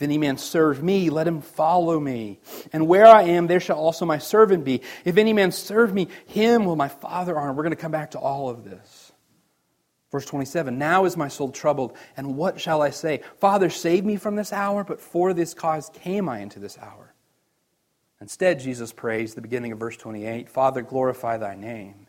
If 0.00 0.02
any 0.02 0.16
man 0.16 0.38
serve 0.38 0.82
me, 0.82 1.10
let 1.10 1.26
him 1.26 1.42
follow 1.42 2.00
me. 2.00 2.40
And 2.72 2.88
where 2.88 3.06
I 3.06 3.24
am, 3.24 3.48
there 3.48 3.60
shall 3.60 3.76
also 3.76 4.06
my 4.06 4.16
servant 4.16 4.64
be. 4.64 4.80
If 5.04 5.18
any 5.18 5.34
man 5.34 5.52
serve 5.52 5.92
me, 5.92 6.08
him 6.24 6.64
will 6.64 6.76
my 6.76 6.88
Father 6.88 7.38
honor. 7.38 7.52
We're 7.52 7.64
going 7.64 7.76
to 7.76 7.76
come 7.76 7.92
back 7.92 8.12
to 8.12 8.18
all 8.18 8.48
of 8.48 8.64
this. 8.64 8.99
Verse 10.10 10.26
27 10.26 10.78
Now 10.78 11.04
is 11.04 11.16
my 11.16 11.28
soul 11.28 11.50
troubled, 11.50 11.96
and 12.16 12.36
what 12.36 12.60
shall 12.60 12.82
I 12.82 12.90
say? 12.90 13.22
Father, 13.38 13.70
save 13.70 14.04
me 14.04 14.16
from 14.16 14.36
this 14.36 14.52
hour, 14.52 14.84
but 14.84 15.00
for 15.00 15.32
this 15.32 15.54
cause 15.54 15.90
came 15.92 16.28
I 16.28 16.40
into 16.40 16.58
this 16.58 16.78
hour. 16.78 17.14
Instead, 18.20 18.60
Jesus 18.60 18.92
prays, 18.92 19.34
the 19.34 19.40
beginning 19.40 19.72
of 19.72 19.78
verse 19.78 19.96
28 19.96 20.48
Father, 20.48 20.82
glorify 20.82 21.36
thy 21.36 21.54
name. 21.54 22.06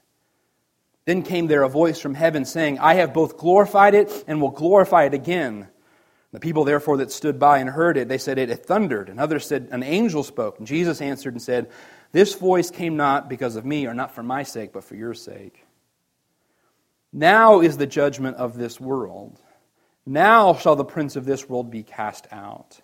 Then 1.06 1.24
came 1.24 1.48
there 1.48 1.64
a 1.64 1.70
voice 1.70 2.00
from 2.00 2.14
heaven 2.14 2.46
saying, 2.46 2.80
I 2.80 2.96
have 2.96 3.14
both 3.14 3.38
glorified 3.38 3.96
it 3.96 4.24
and 4.28 4.42
will 4.42 4.52
glorify 4.52 5.06
it 5.06 5.14
again. 5.14 5.68
The 6.32 6.40
people, 6.40 6.64
therefore, 6.64 6.98
that 6.98 7.12
stood 7.12 7.40
by 7.40 7.58
and 7.58 7.70
heard 7.70 7.98
it, 7.98 8.08
they 8.08 8.18
said, 8.18 8.38
It 8.38 8.66
thundered. 8.66 9.10
And 9.10 9.20
others 9.20 9.46
said, 9.46 9.70
An 9.72 9.84
angel 9.84 10.24
spoke. 10.24 10.60
And 10.60 10.68
Jesus 10.68 11.02
answered 11.02 11.34
and 11.34 11.42
said, 11.42 11.70
This 12.12 12.36
voice 12.36 12.72
came 12.72 12.96
not 12.96 13.30
because 13.30 13.56
of 13.56 13.66
me, 13.66 13.86
or 13.86 13.94
not 13.94 14.16
for 14.16 14.24
my 14.24 14.44
sake, 14.44 14.72
but 14.72 14.84
for 14.84 14.96
your 14.96 15.14
sake. 15.14 15.66
Now 17.14 17.60
is 17.60 17.78
the 17.78 17.88
judgment 17.88 18.38
of 18.38 18.58
this 18.58 18.80
world. 18.80 19.40
Now 20.06 20.54
shall 20.56 20.76
the 20.76 20.86
prince 20.86 21.16
of 21.16 21.26
this 21.26 21.48
world 21.48 21.70
be 21.70 21.84
cast 21.84 22.28
out. 22.32 22.82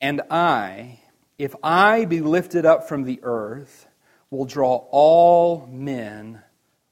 And 0.00 0.22
I, 0.30 1.00
if 1.38 1.54
I 1.62 2.04
be 2.04 2.20
lifted 2.20 2.64
up 2.64 2.88
from 2.88 3.04
the 3.04 3.20
earth, 3.22 3.86
will 4.30 4.44
draw 4.46 4.86
all 4.90 5.66
men 5.70 6.40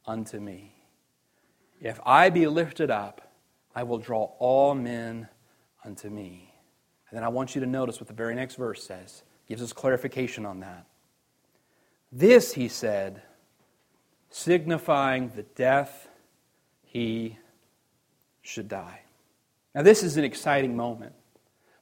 unto 0.06 0.38
me. 0.38 0.74
If 1.80 1.98
I 2.04 2.28
be 2.28 2.46
lifted 2.46 2.90
up, 2.90 3.32
I 3.74 3.84
will 3.84 3.98
draw 3.98 4.24
all 4.38 4.74
men 4.74 5.28
unto 5.84 6.10
me. 6.10 6.52
And 7.08 7.16
then 7.16 7.24
I 7.24 7.28
want 7.28 7.54
you 7.54 7.60
to 7.62 7.66
notice 7.66 7.98
what 7.98 8.08
the 8.08 8.14
very 8.14 8.34
next 8.34 8.56
verse 8.56 8.84
says. 8.84 9.22
It 9.46 9.48
Gives 9.48 9.62
us 9.62 9.72
clarification 9.72 10.44
on 10.44 10.60
that. 10.60 10.86
This, 12.12 12.52
he 12.52 12.68
said, 12.68 13.22
signifying 14.28 15.32
the 15.34 15.44
death 15.44 16.09
he 16.90 17.38
should 18.42 18.68
die. 18.68 19.00
Now, 19.74 19.82
this 19.82 20.02
is 20.02 20.16
an 20.16 20.24
exciting 20.24 20.76
moment. 20.76 21.12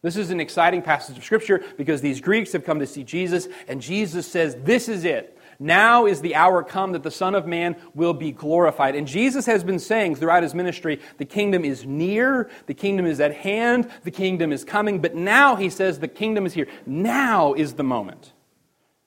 This 0.03 0.17
is 0.17 0.31
an 0.31 0.39
exciting 0.39 0.83
passage 0.83 1.17
of 1.17 1.25
Scripture 1.25 1.65
because 1.79 2.03
these 2.03 2.21
Greeks 2.21 2.53
have 2.53 2.65
come 2.65 2.79
to 2.79 2.87
see 2.87 3.05
Jesus, 3.05 3.49
and 3.67 3.81
Jesus 3.81 4.31
says, 4.31 4.57
This 4.63 4.89
is 4.89 5.05
it. 5.05 5.39
Now 5.59 6.07
is 6.07 6.21
the 6.21 6.37
hour 6.37 6.63
come 6.63 6.93
that 6.93 7.03
the 7.03 7.11
Son 7.11 7.35
of 7.35 7.47
Man 7.47 7.75
will 7.95 8.13
be 8.13 8.31
glorified. 8.31 8.95
And 8.95 9.09
Jesus 9.09 9.47
has 9.47 9.65
been 9.65 9.81
saying 9.81 10.17
throughout 10.17 10.45
his 10.45 10.55
ministry, 10.55 11.01
the 11.17 11.25
kingdom 11.25 11.65
is 11.65 11.85
near, 11.85 12.49
the 12.67 12.75
kingdom 12.75 13.07
is 13.07 13.19
at 13.19 13.35
hand, 13.35 13.91
the 14.05 14.13
kingdom 14.13 14.53
is 14.53 14.65
coming. 14.65 15.01
But 15.01 15.17
now 15.17 15.57
he 15.57 15.69
says, 15.69 15.99
the 15.99 16.07
kingdom 16.07 16.47
is 16.47 16.53
here. 16.53 16.69
Now 16.87 17.55
is 17.55 17.73
the 17.73 17.83
moment. 17.83 18.35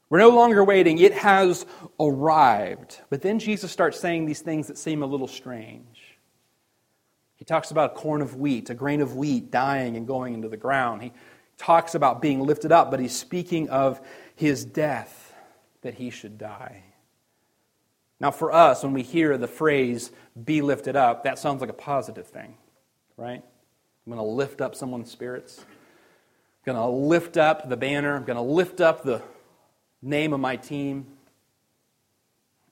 We're 0.10 0.20
no 0.20 0.31
longer 0.31 0.62
waiting, 0.62 0.98
it 0.98 1.13
has 1.13 1.65
arrived. 1.98 3.00
But 3.10 3.22
then 3.22 3.39
Jesus 3.39 3.72
starts 3.72 3.98
saying 3.98 4.25
these 4.25 4.41
things 4.41 4.67
that 4.67 4.77
seem 4.77 5.03
a 5.03 5.05
little 5.05 5.29
strange. 5.29 5.90
He 7.41 7.45
talks 7.45 7.71
about 7.71 7.93
a 7.93 7.95
corn 7.95 8.21
of 8.21 8.36
wheat, 8.36 8.69
a 8.69 8.75
grain 8.75 9.01
of 9.01 9.15
wheat 9.15 9.50
dying 9.50 9.98
and 9.98 10.05
going 10.05 10.36
into 10.36 10.48
the 10.48 10.57
ground. 10.57 11.01
He 11.01 11.12
talks 11.57 11.95
about 11.95 12.21
being 12.21 12.41
lifted 12.41 12.71
up, 12.71 12.91
but 12.91 13.00
he's 13.00 13.17
speaking 13.17 13.67
of 13.71 14.00
his 14.36 14.63
death, 14.63 15.33
that 15.81 15.95
he 15.95 16.12
should 16.12 16.38
die. 16.38 16.83
Now, 18.19 18.29
for 18.29 18.51
us, 18.51 18.83
when 18.83 18.93
we 18.93 19.01
hear 19.01 19.39
the 19.39 19.48
phrase 19.48 20.12
be 20.45 20.62
lifted 20.62 20.95
up, 20.95 21.24
that 21.24 21.39
sounds 21.39 21.62
like 21.62 21.71
a 21.71 21.74
positive 21.74 22.27
thing, 22.27 22.53
right? 23.17 23.41
I'm 23.41 24.13
going 24.13 24.24
to 24.24 24.31
lift 24.31 24.62
up 24.62 24.75
someone's 24.75 25.10
spirits. 25.10 25.65
I'm 26.67 26.75
going 26.75 26.77
to 26.77 26.95
lift 26.95 27.38
up 27.38 27.67
the 27.67 27.75
banner. 27.75 28.15
I'm 28.15 28.24
going 28.24 28.38
to 28.38 28.43
lift 28.43 28.81
up 28.81 29.01
the 29.01 29.19
name 30.00 30.33
of 30.33 30.39
my 30.39 30.57
team. 30.57 31.07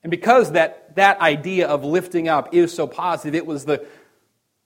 And 0.04 0.12
because 0.12 0.52
that, 0.52 0.94
that 0.94 1.20
idea 1.20 1.66
of 1.66 1.84
lifting 1.84 2.28
up 2.28 2.54
is 2.54 2.72
so 2.72 2.86
positive, 2.86 3.34
it 3.34 3.44
was 3.44 3.64
the, 3.64 3.84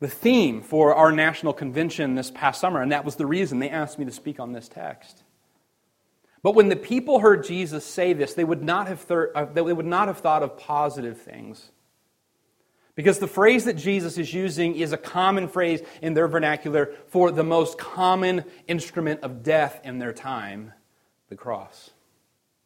the 0.04 0.11
theme 0.11 0.61
for 0.61 0.94
our 0.94 1.11
national 1.11 1.54
convention 1.54 2.14
this 2.14 2.30
past 2.30 2.61
summer, 2.61 2.82
and 2.82 2.92
that 2.92 3.06
was 3.06 3.16
the 3.16 3.25
reason 3.25 3.58
they 3.58 3.70
asked 3.70 3.99
me 3.99 4.04
to 4.04 4.11
speak 4.11 4.38
on 4.38 4.52
this 4.52 4.68
text. 4.68 5.23
But 6.42 6.54
when 6.54 6.68
the 6.68 6.76
people 6.76 7.20
heard 7.20 7.42
Jesus 7.42 7.87
say 7.87 8.12
this, 8.12 8.34
they 8.34 8.44
would 8.44 8.62
not 8.62 8.87
have, 8.87 9.00
thir- 9.00 9.32
uh, 9.34 9.46
they 9.46 9.62
would 9.62 9.87
not 9.87 10.08
have 10.08 10.18
thought 10.18 10.42
of 10.42 10.58
positive 10.58 11.23
things. 11.23 11.70
Because 12.94 13.18
the 13.18 13.26
phrase 13.26 13.64
that 13.64 13.78
Jesus 13.78 14.18
is 14.18 14.34
using 14.34 14.76
is 14.76 14.92
a 14.92 14.99
common 14.99 15.49
phrase 15.49 15.80
in 16.02 16.12
their 16.12 16.28
vernacular 16.28 16.92
for 17.06 17.30
the 17.30 17.42
most 17.42 17.78
common 17.78 18.44
instrument 18.68 19.23
of 19.23 19.42
death 19.42 19.80
in 19.84 20.00
their 20.00 20.12
time 20.12 20.75
the 21.30 21.34
cross. 21.34 21.92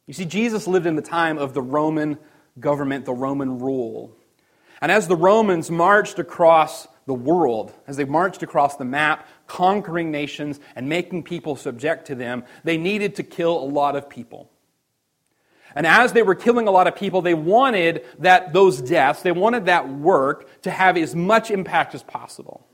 You 0.08 0.14
see, 0.14 0.24
Jesus 0.24 0.66
lived 0.66 0.86
in 0.86 0.96
the 0.96 1.02
time 1.02 1.38
of 1.38 1.54
the 1.54 1.62
Roman 1.62 2.18
government, 2.58 3.04
the 3.04 3.14
Roman 3.14 3.60
rule. 3.60 4.10
And 4.82 4.90
as 4.90 5.06
the 5.06 5.16
Romans 5.16 5.70
marched 5.70 6.18
across 6.18 6.88
the 7.08 7.14
world, 7.14 7.72
as 7.86 7.96
they 7.96 8.04
marched 8.04 8.42
across 8.42 8.76
the 8.76 8.84
map, 8.84 9.26
conquering 9.46 10.10
nations 10.10 10.60
and 10.76 10.88
making 10.88 11.22
people 11.22 11.56
subject 11.56 12.06
to 12.06 12.14
them, 12.14 12.44
they 12.64 12.76
needed 12.76 13.16
to 13.16 13.22
kill 13.22 13.58
a 13.58 13.64
lot 13.64 13.96
of 13.96 14.10
people. 14.10 14.50
And 15.74 15.86
as 15.86 16.12
they 16.12 16.22
were 16.22 16.34
killing 16.34 16.68
a 16.68 16.70
lot 16.70 16.86
of 16.86 16.94
people, 16.94 17.22
they 17.22 17.32
wanted 17.32 18.04
that 18.18 18.52
those 18.52 18.82
deaths, 18.82 19.22
they 19.22 19.32
wanted 19.32 19.64
that 19.66 19.88
work 19.88 20.62
to 20.62 20.70
have 20.70 20.98
as 20.98 21.16
much 21.16 21.50
impact 21.50 21.94
as 21.94 22.02
possible. 22.02 22.66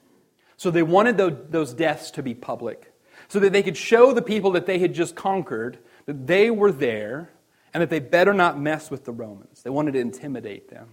So 0.56 0.70
they 0.70 0.82
wanted 0.82 1.16
those 1.16 1.72
deaths 1.72 2.10
to 2.12 2.22
be 2.22 2.34
public, 2.34 2.92
so 3.28 3.38
that 3.38 3.52
they 3.52 3.62
could 3.62 3.76
show 3.76 4.12
the 4.12 4.22
people 4.22 4.50
that 4.52 4.66
they 4.66 4.80
had 4.80 4.94
just 4.94 5.14
conquered 5.14 5.78
that 6.06 6.26
they 6.26 6.50
were 6.50 6.72
there 6.72 7.30
and 7.72 7.80
that 7.82 7.90
they 7.90 8.00
better 8.00 8.34
not 8.34 8.58
mess 8.58 8.90
with 8.90 9.04
the 9.04 9.12
Romans. 9.12 9.62
They 9.62 9.70
wanted 9.70 9.92
to 9.92 10.00
intimidate 10.00 10.70
them. 10.70 10.88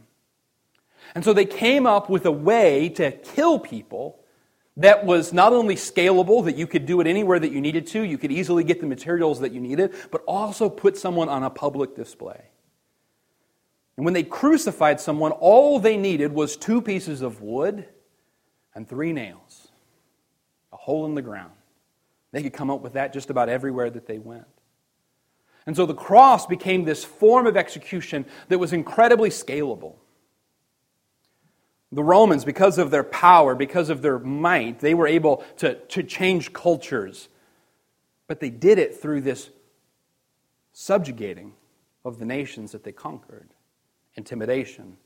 And 1.14 1.24
so 1.24 1.34
they 1.34 1.46
came 1.46 1.86
up 1.86 2.10
with 2.10 2.26
a 2.26 2.32
way 2.32 2.90
to 2.90 3.12
kill 3.12 3.60
people 3.60 4.20
that 4.78 5.06
was 5.06 5.34
not 5.34 5.52
only 5.52 5.76
scalable, 5.76 6.46
that 6.46 6.56
you 6.56 6.66
could 6.66 6.86
do 6.86 7.02
it 7.02 7.08
anywhere 7.08 7.40
that 7.40 7.52
you 7.52 7.60
needed 7.60 7.88
to, 7.88 8.02
you 8.02 8.18
could 8.18 8.32
easily 8.32 8.64
get 8.64 8.80
the 8.80 8.88
materials 8.88 9.42
that 9.42 9.52
you 9.52 9.60
needed, 9.60 9.94
but 10.12 10.24
also 10.26 10.70
put 10.70 10.98
someone 10.98 11.28
on 11.28 11.44
a 11.44 11.50
public 11.50 11.96
display. 11.96 12.42
And 13.98 14.06
when 14.06 14.14
they 14.14 14.24
crucified 14.24 15.00
someone, 15.02 15.32
all 15.34 15.80
they 15.80 15.98
needed 15.98 16.32
was 16.32 16.56
two 16.56 16.82
pieces 16.82 17.22
of 17.22 17.42
wood 17.42 17.86
and 18.74 18.88
three 18.88 19.12
nails, 19.12 19.68
a 20.72 20.78
hole 20.78 21.06
in 21.06 21.16
the 21.16 21.22
ground. 21.22 21.52
They 22.32 22.42
could 22.42 22.54
come 22.54 22.72
up 22.72 22.82
with 22.82 22.94
that 22.94 23.12
just 23.12 23.30
about 23.30 23.50
everywhere 23.50 23.90
that 23.90 24.08
they 24.08 24.18
went. 24.18 24.48
And 25.66 25.76
so 25.76 25.86
the 25.86 25.94
cross 25.94 26.46
became 26.46 26.86
this 26.86 27.04
form 27.04 27.46
of 27.46 27.58
execution 27.58 28.26
that 28.48 28.58
was 28.58 28.74
incredibly 28.74 29.30
scalable. 29.30 29.96
The 31.92 32.04
Romans, 32.04 32.46
because 32.46 32.78
of 32.78 32.90
their 32.90 33.04
power, 33.04 33.54
because 33.54 33.90
of 33.90 34.02
their 34.02 34.18
might, 34.18 34.80
they 34.80 34.94
were 34.94 35.08
able 35.08 35.44
to, 35.58 35.76
to 35.76 36.04
change 36.04 36.54
cultures. 36.54 37.28
But 38.28 38.40
they 38.40 38.50
did 38.50 38.80
it 38.80 39.02
through 39.02 39.22
this 39.22 39.50
subjugating 40.72 41.54
of 42.06 42.18
the 42.18 42.26
nations 42.26 42.72
that 42.72 42.84
they 42.84 42.94
conquered, 42.94 43.50
intimidation, 44.16 44.98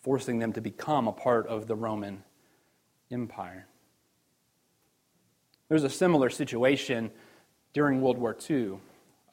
forcing 0.00 0.38
them 0.38 0.52
to 0.54 0.60
become 0.60 1.06
a 1.06 1.12
part 1.12 1.46
of 1.46 1.66
the 1.66 1.76
Roman 1.76 2.24
Empire. 3.10 3.66
There's 5.68 5.84
a 5.84 5.90
similar 5.90 6.30
situation 6.30 7.10
during 7.74 8.00
World 8.00 8.18
War 8.18 8.36
II 8.48 8.78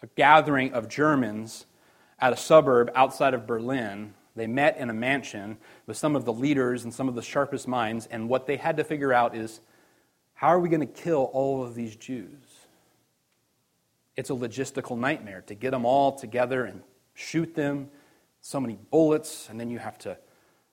a 0.02 0.08
gathering 0.16 0.74
of 0.74 0.88
Germans 0.88 1.66
at 2.20 2.34
a 2.34 2.38
suburb 2.38 2.92
outside 2.96 3.34
of 3.34 3.46
Berlin. 3.46 4.14
They 4.36 4.48
met 4.48 4.78
in 4.78 4.90
a 4.90 4.94
mansion 4.94 5.58
with 5.88 5.98
some 5.98 6.16
of 6.16 6.26
the 6.26 6.34
leaders 6.34 6.84
and 6.84 6.94
some 6.94 7.10
of 7.10 7.16
the 7.16 7.22
sharpest 7.22 7.68
minds, 7.68 8.08
and 8.08 8.30
what 8.30 8.48
they 8.48 8.58
had 8.58 8.78
to 8.78 8.84
figure 8.84 9.14
out 9.14 9.36
is 9.36 9.60
how 10.34 10.48
are 10.48 10.60
we 10.60 10.70
going 10.70 10.80
to 10.80 11.02
kill 11.02 11.30
all 11.34 11.64
of 11.64 11.76
these 11.76 11.96
Jews? 11.96 12.68
It's 14.16 14.30
a 14.30 14.34
logistical 14.34 14.98
nightmare 14.98 15.44
to 15.48 15.56
get 15.56 15.72
them 15.72 15.86
all 15.86 16.12
together 16.14 16.66
and 16.66 16.82
shoot 17.14 17.56
them, 17.56 17.90
so 18.42 18.60
many 18.60 18.78
bullets, 18.90 19.50
and 19.50 19.60
then 19.60 19.70
you 19.70 19.80
have 19.80 19.98
to 20.00 20.18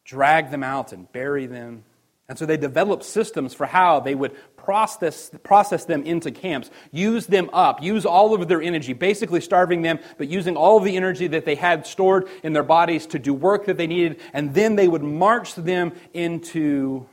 drag 0.04 0.50
them 0.50 0.62
out 0.62 0.92
and 0.92 1.10
bury 1.12 1.46
them. 1.46 1.84
And 2.28 2.38
so 2.38 2.44
they 2.44 2.58
developed 2.58 3.04
systems 3.04 3.54
for 3.54 3.64
how 3.64 4.00
they 4.00 4.14
would 4.14 4.36
process, 4.56 5.30
process 5.42 5.86
them 5.86 6.02
into 6.02 6.30
camps, 6.30 6.70
use 6.92 7.26
them 7.26 7.48
up, 7.54 7.82
use 7.82 8.04
all 8.04 8.34
of 8.34 8.48
their 8.48 8.60
energy, 8.60 8.92
basically 8.92 9.40
starving 9.40 9.80
them, 9.80 9.98
but 10.18 10.28
using 10.28 10.54
all 10.54 10.76
of 10.76 10.84
the 10.84 10.94
energy 10.96 11.26
that 11.28 11.46
they 11.46 11.54
had 11.54 11.86
stored 11.86 12.28
in 12.42 12.52
their 12.52 12.62
bodies 12.62 13.06
to 13.06 13.18
do 13.18 13.32
work 13.32 13.64
that 13.64 13.78
they 13.78 13.86
needed, 13.86 14.20
and 14.34 14.52
then 14.52 14.76
they 14.76 14.88
would 14.88 15.02
march 15.02 15.54
them 15.54 15.92
into 16.12 17.06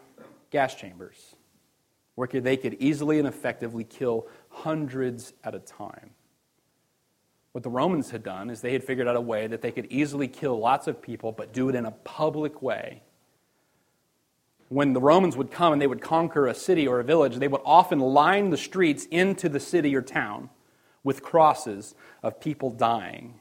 gas 0.51 0.75
chambers, 0.75 1.35
where 2.15 2.27
they 2.27 2.57
could 2.57 2.75
easily 2.81 3.17
and 3.17 3.27
effectively 3.27 3.85
kill 3.85 4.27
hundreds 4.49 5.31
at 5.45 5.55
a 5.55 5.59
time. 5.59 6.09
What 7.53 7.63
the 7.63 7.69
Romans 7.69 8.11
had 8.11 8.21
done 8.21 8.49
is 8.49 8.59
they 8.59 8.73
had 8.73 8.83
figured 8.83 9.07
out 9.07 9.15
a 9.15 9.21
way 9.21 9.47
that 9.47 9.61
they 9.61 9.71
could 9.71 9.85
easily 9.85 10.27
kill 10.27 10.59
lots 10.59 10.87
of 10.87 11.01
people, 11.01 11.31
but 11.31 11.53
do 11.53 11.69
it 11.69 11.75
in 11.75 11.85
a 11.85 11.91
public 11.91 12.61
way 12.61 13.01
when 14.69 14.93
the 14.93 15.01
Romans 15.01 15.37
would 15.37 15.51
come 15.51 15.73
and 15.73 15.81
they 15.81 15.87
would 15.87 16.01
conquer 16.01 16.47
a 16.47 16.55
city 16.55 16.87
or 16.87 16.99
a 16.99 17.03
village, 17.03 17.35
they 17.35 17.47
would 17.47 17.61
often 17.65 17.99
line 17.99 18.49
the 18.49 18.57
streets 18.57 19.05
into 19.11 19.47
the 19.49 19.59
city 19.59 19.95
or 19.95 20.01
town 20.01 20.49
with 21.03 21.21
crosses 21.21 21.93
of 22.23 22.39
people 22.39 22.71
dying. 22.71 23.39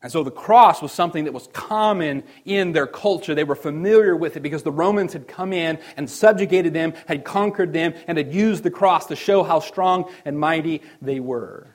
And 0.00 0.12
so 0.12 0.22
the 0.22 0.30
cross 0.30 0.80
was 0.80 0.92
something 0.92 1.24
that 1.24 1.32
was 1.32 1.48
common 1.52 2.22
in 2.44 2.72
their 2.72 2.86
culture. 2.86 3.34
They 3.34 3.44
were 3.44 3.56
familiar 3.56 4.14
with 4.14 4.36
it 4.36 4.40
because 4.40 4.62
the 4.62 4.70
Romans 4.70 5.12
had 5.12 5.26
come 5.26 5.52
in 5.52 5.78
and 5.96 6.08
subjugated 6.08 6.72
them, 6.72 6.94
had 7.06 7.24
conquered 7.24 7.72
them, 7.72 7.94
and 8.06 8.16
had 8.16 8.32
used 8.32 8.62
the 8.62 8.70
cross 8.70 9.06
to 9.06 9.16
show 9.16 9.42
how 9.42 9.58
strong 9.58 10.10
and 10.24 10.38
mighty 10.38 10.82
they 11.02 11.18
were. 11.18 11.66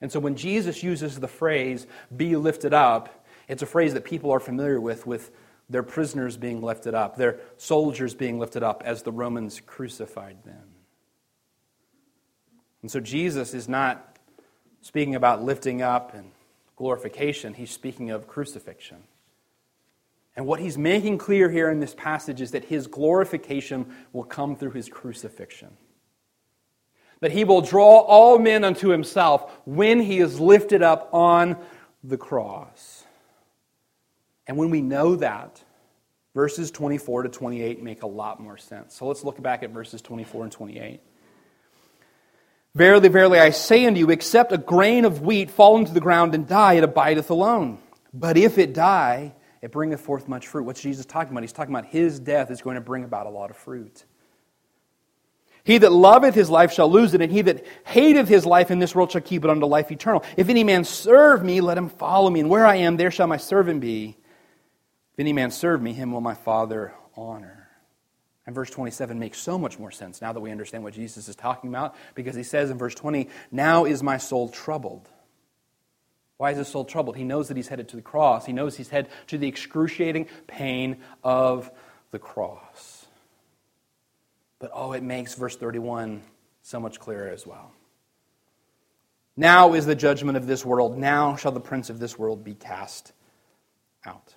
And 0.00 0.12
so 0.12 0.20
when 0.20 0.36
Jesus 0.36 0.84
uses 0.84 1.18
the 1.18 1.26
phrase, 1.26 1.86
be 2.16 2.36
lifted 2.36 2.72
up, 2.72 3.26
it's 3.48 3.62
a 3.62 3.66
phrase 3.66 3.94
that 3.94 4.04
people 4.04 4.30
are 4.30 4.40
familiar 4.40 4.80
with, 4.80 5.04
with 5.06 5.32
their 5.68 5.82
prisoners 5.82 6.36
being 6.36 6.62
lifted 6.62 6.94
up, 6.94 7.16
their 7.16 7.40
soldiers 7.56 8.14
being 8.14 8.38
lifted 8.38 8.62
up 8.62 8.82
as 8.84 9.02
the 9.02 9.12
Romans 9.12 9.60
crucified 9.64 10.44
them. 10.44 10.68
And 12.82 12.90
so 12.90 13.00
Jesus 13.00 13.52
is 13.54 13.68
not 13.68 14.18
speaking 14.80 15.16
about 15.16 15.42
lifting 15.42 15.82
up 15.82 16.14
and 16.14 16.30
glorification, 16.76 17.54
he's 17.54 17.70
speaking 17.70 18.10
of 18.10 18.28
crucifixion. 18.28 18.98
And 20.36 20.46
what 20.46 20.60
he's 20.60 20.76
making 20.76 21.18
clear 21.18 21.50
here 21.50 21.70
in 21.70 21.80
this 21.80 21.94
passage 21.94 22.40
is 22.42 22.50
that 22.50 22.66
his 22.66 22.86
glorification 22.86 23.86
will 24.12 24.22
come 24.22 24.54
through 24.54 24.72
his 24.72 24.88
crucifixion. 24.88 25.70
that 27.20 27.32
he 27.32 27.44
will 27.44 27.62
draw 27.62 28.00
all 28.00 28.38
men 28.38 28.64
unto 28.64 28.88
himself 28.88 29.50
when 29.64 30.00
he 30.00 30.18
is 30.18 30.38
lifted 30.38 30.82
up 30.82 31.08
on 31.12 31.56
the 32.04 32.18
cross. 32.18 33.05
And 34.46 34.56
when 34.56 34.70
we 34.70 34.80
know 34.80 35.16
that, 35.16 35.62
verses 36.34 36.70
24 36.70 37.24
to 37.24 37.28
28 37.28 37.82
make 37.82 38.02
a 38.02 38.06
lot 38.06 38.40
more 38.40 38.58
sense. 38.58 38.94
So 38.94 39.06
let's 39.06 39.24
look 39.24 39.42
back 39.42 39.62
at 39.62 39.70
verses 39.70 40.02
24 40.02 40.44
and 40.44 40.52
28. 40.52 41.00
Verily, 42.74 43.08
verily, 43.08 43.38
I 43.38 43.50
say 43.50 43.86
unto 43.86 43.98
you, 43.98 44.10
except 44.10 44.52
a 44.52 44.58
grain 44.58 45.06
of 45.06 45.22
wheat 45.22 45.50
fall 45.50 45.78
into 45.78 45.94
the 45.94 46.00
ground 46.00 46.34
and 46.34 46.46
die, 46.46 46.74
it 46.74 46.84
abideth 46.84 47.30
alone. 47.30 47.78
But 48.12 48.36
if 48.36 48.58
it 48.58 48.74
die, 48.74 49.34
it 49.62 49.72
bringeth 49.72 50.02
forth 50.02 50.28
much 50.28 50.46
fruit. 50.46 50.64
What's 50.64 50.82
Jesus 50.82 51.06
talking 51.06 51.32
about? 51.32 51.42
He's 51.42 51.54
talking 51.54 51.74
about 51.74 51.86
his 51.86 52.20
death 52.20 52.50
is 52.50 52.60
going 52.60 52.74
to 52.74 52.82
bring 52.82 53.02
about 53.02 53.26
a 53.26 53.30
lot 53.30 53.50
of 53.50 53.56
fruit. 53.56 54.04
He 55.64 55.78
that 55.78 55.90
loveth 55.90 56.34
his 56.34 56.50
life 56.50 56.70
shall 56.70 56.88
lose 56.88 57.14
it, 57.14 57.22
and 57.22 57.32
he 57.32 57.42
that 57.42 57.66
hateth 57.86 58.28
his 58.28 58.46
life 58.46 58.70
in 58.70 58.78
this 58.78 58.94
world 58.94 59.10
shall 59.10 59.22
keep 59.22 59.42
it 59.42 59.50
unto 59.50 59.66
life 59.66 59.90
eternal. 59.90 60.22
If 60.36 60.48
any 60.48 60.62
man 60.62 60.84
serve 60.84 61.42
me, 61.42 61.60
let 61.60 61.78
him 61.78 61.88
follow 61.88 62.30
me, 62.30 62.40
and 62.40 62.50
where 62.50 62.66
I 62.66 62.76
am, 62.76 62.96
there 62.96 63.10
shall 63.10 63.26
my 63.26 63.38
servant 63.38 63.80
be. 63.80 64.16
If 65.16 65.20
any 65.20 65.32
man 65.32 65.50
serve 65.50 65.80
me, 65.80 65.94
him 65.94 66.12
will 66.12 66.20
my 66.20 66.34
Father 66.34 66.92
honor. 67.16 67.68
And 68.44 68.54
verse 68.54 68.68
27 68.68 69.18
makes 69.18 69.38
so 69.38 69.58
much 69.58 69.78
more 69.78 69.90
sense 69.90 70.20
now 70.20 70.34
that 70.34 70.40
we 70.40 70.50
understand 70.50 70.84
what 70.84 70.92
Jesus 70.92 71.26
is 71.26 71.34
talking 71.34 71.70
about, 71.70 71.96
because 72.14 72.36
he 72.36 72.42
says 72.42 72.70
in 72.70 72.76
verse 72.76 72.94
20, 72.94 73.30
Now 73.50 73.86
is 73.86 74.02
my 74.02 74.18
soul 74.18 74.50
troubled. 74.50 75.08
Why 76.36 76.50
is 76.50 76.58
his 76.58 76.68
soul 76.68 76.84
troubled? 76.84 77.16
He 77.16 77.24
knows 77.24 77.48
that 77.48 77.56
he's 77.56 77.68
headed 77.68 77.88
to 77.88 77.96
the 77.96 78.02
cross. 78.02 78.44
He 78.44 78.52
knows 78.52 78.76
he's 78.76 78.90
headed 78.90 79.10
to 79.28 79.38
the 79.38 79.48
excruciating 79.48 80.28
pain 80.46 80.98
of 81.24 81.70
the 82.10 82.18
cross. 82.18 83.06
But 84.58 84.70
oh, 84.74 84.92
it 84.92 85.02
makes 85.02 85.34
verse 85.34 85.56
31 85.56 86.22
so 86.60 86.78
much 86.78 87.00
clearer 87.00 87.30
as 87.30 87.46
well. 87.46 87.72
Now 89.34 89.72
is 89.72 89.86
the 89.86 89.94
judgment 89.94 90.36
of 90.36 90.46
this 90.46 90.62
world. 90.62 90.98
Now 90.98 91.36
shall 91.36 91.52
the 91.52 91.60
prince 91.60 91.88
of 91.88 91.98
this 91.98 92.18
world 92.18 92.44
be 92.44 92.54
cast 92.54 93.12
out. 94.04 94.35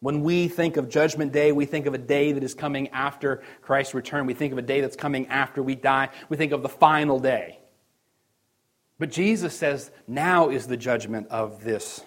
When 0.00 0.22
we 0.22 0.48
think 0.48 0.78
of 0.78 0.88
Judgment 0.88 1.30
Day, 1.32 1.52
we 1.52 1.66
think 1.66 1.86
of 1.86 1.92
a 1.92 1.98
day 1.98 2.32
that 2.32 2.42
is 2.42 2.54
coming 2.54 2.88
after 2.88 3.42
Christ's 3.60 3.94
return. 3.94 4.26
We 4.26 4.34
think 4.34 4.52
of 4.52 4.58
a 4.58 4.62
day 4.62 4.80
that's 4.80 4.96
coming 4.96 5.26
after 5.28 5.62
we 5.62 5.74
die. 5.74 6.08
We 6.30 6.38
think 6.38 6.52
of 6.52 6.62
the 6.62 6.70
final 6.70 7.20
day. 7.20 7.58
But 8.98 9.10
Jesus 9.10 9.54
says, 9.54 9.90
now 10.06 10.48
is 10.48 10.66
the 10.66 10.76
judgment 10.76 11.28
of 11.28 11.64
this 11.64 12.02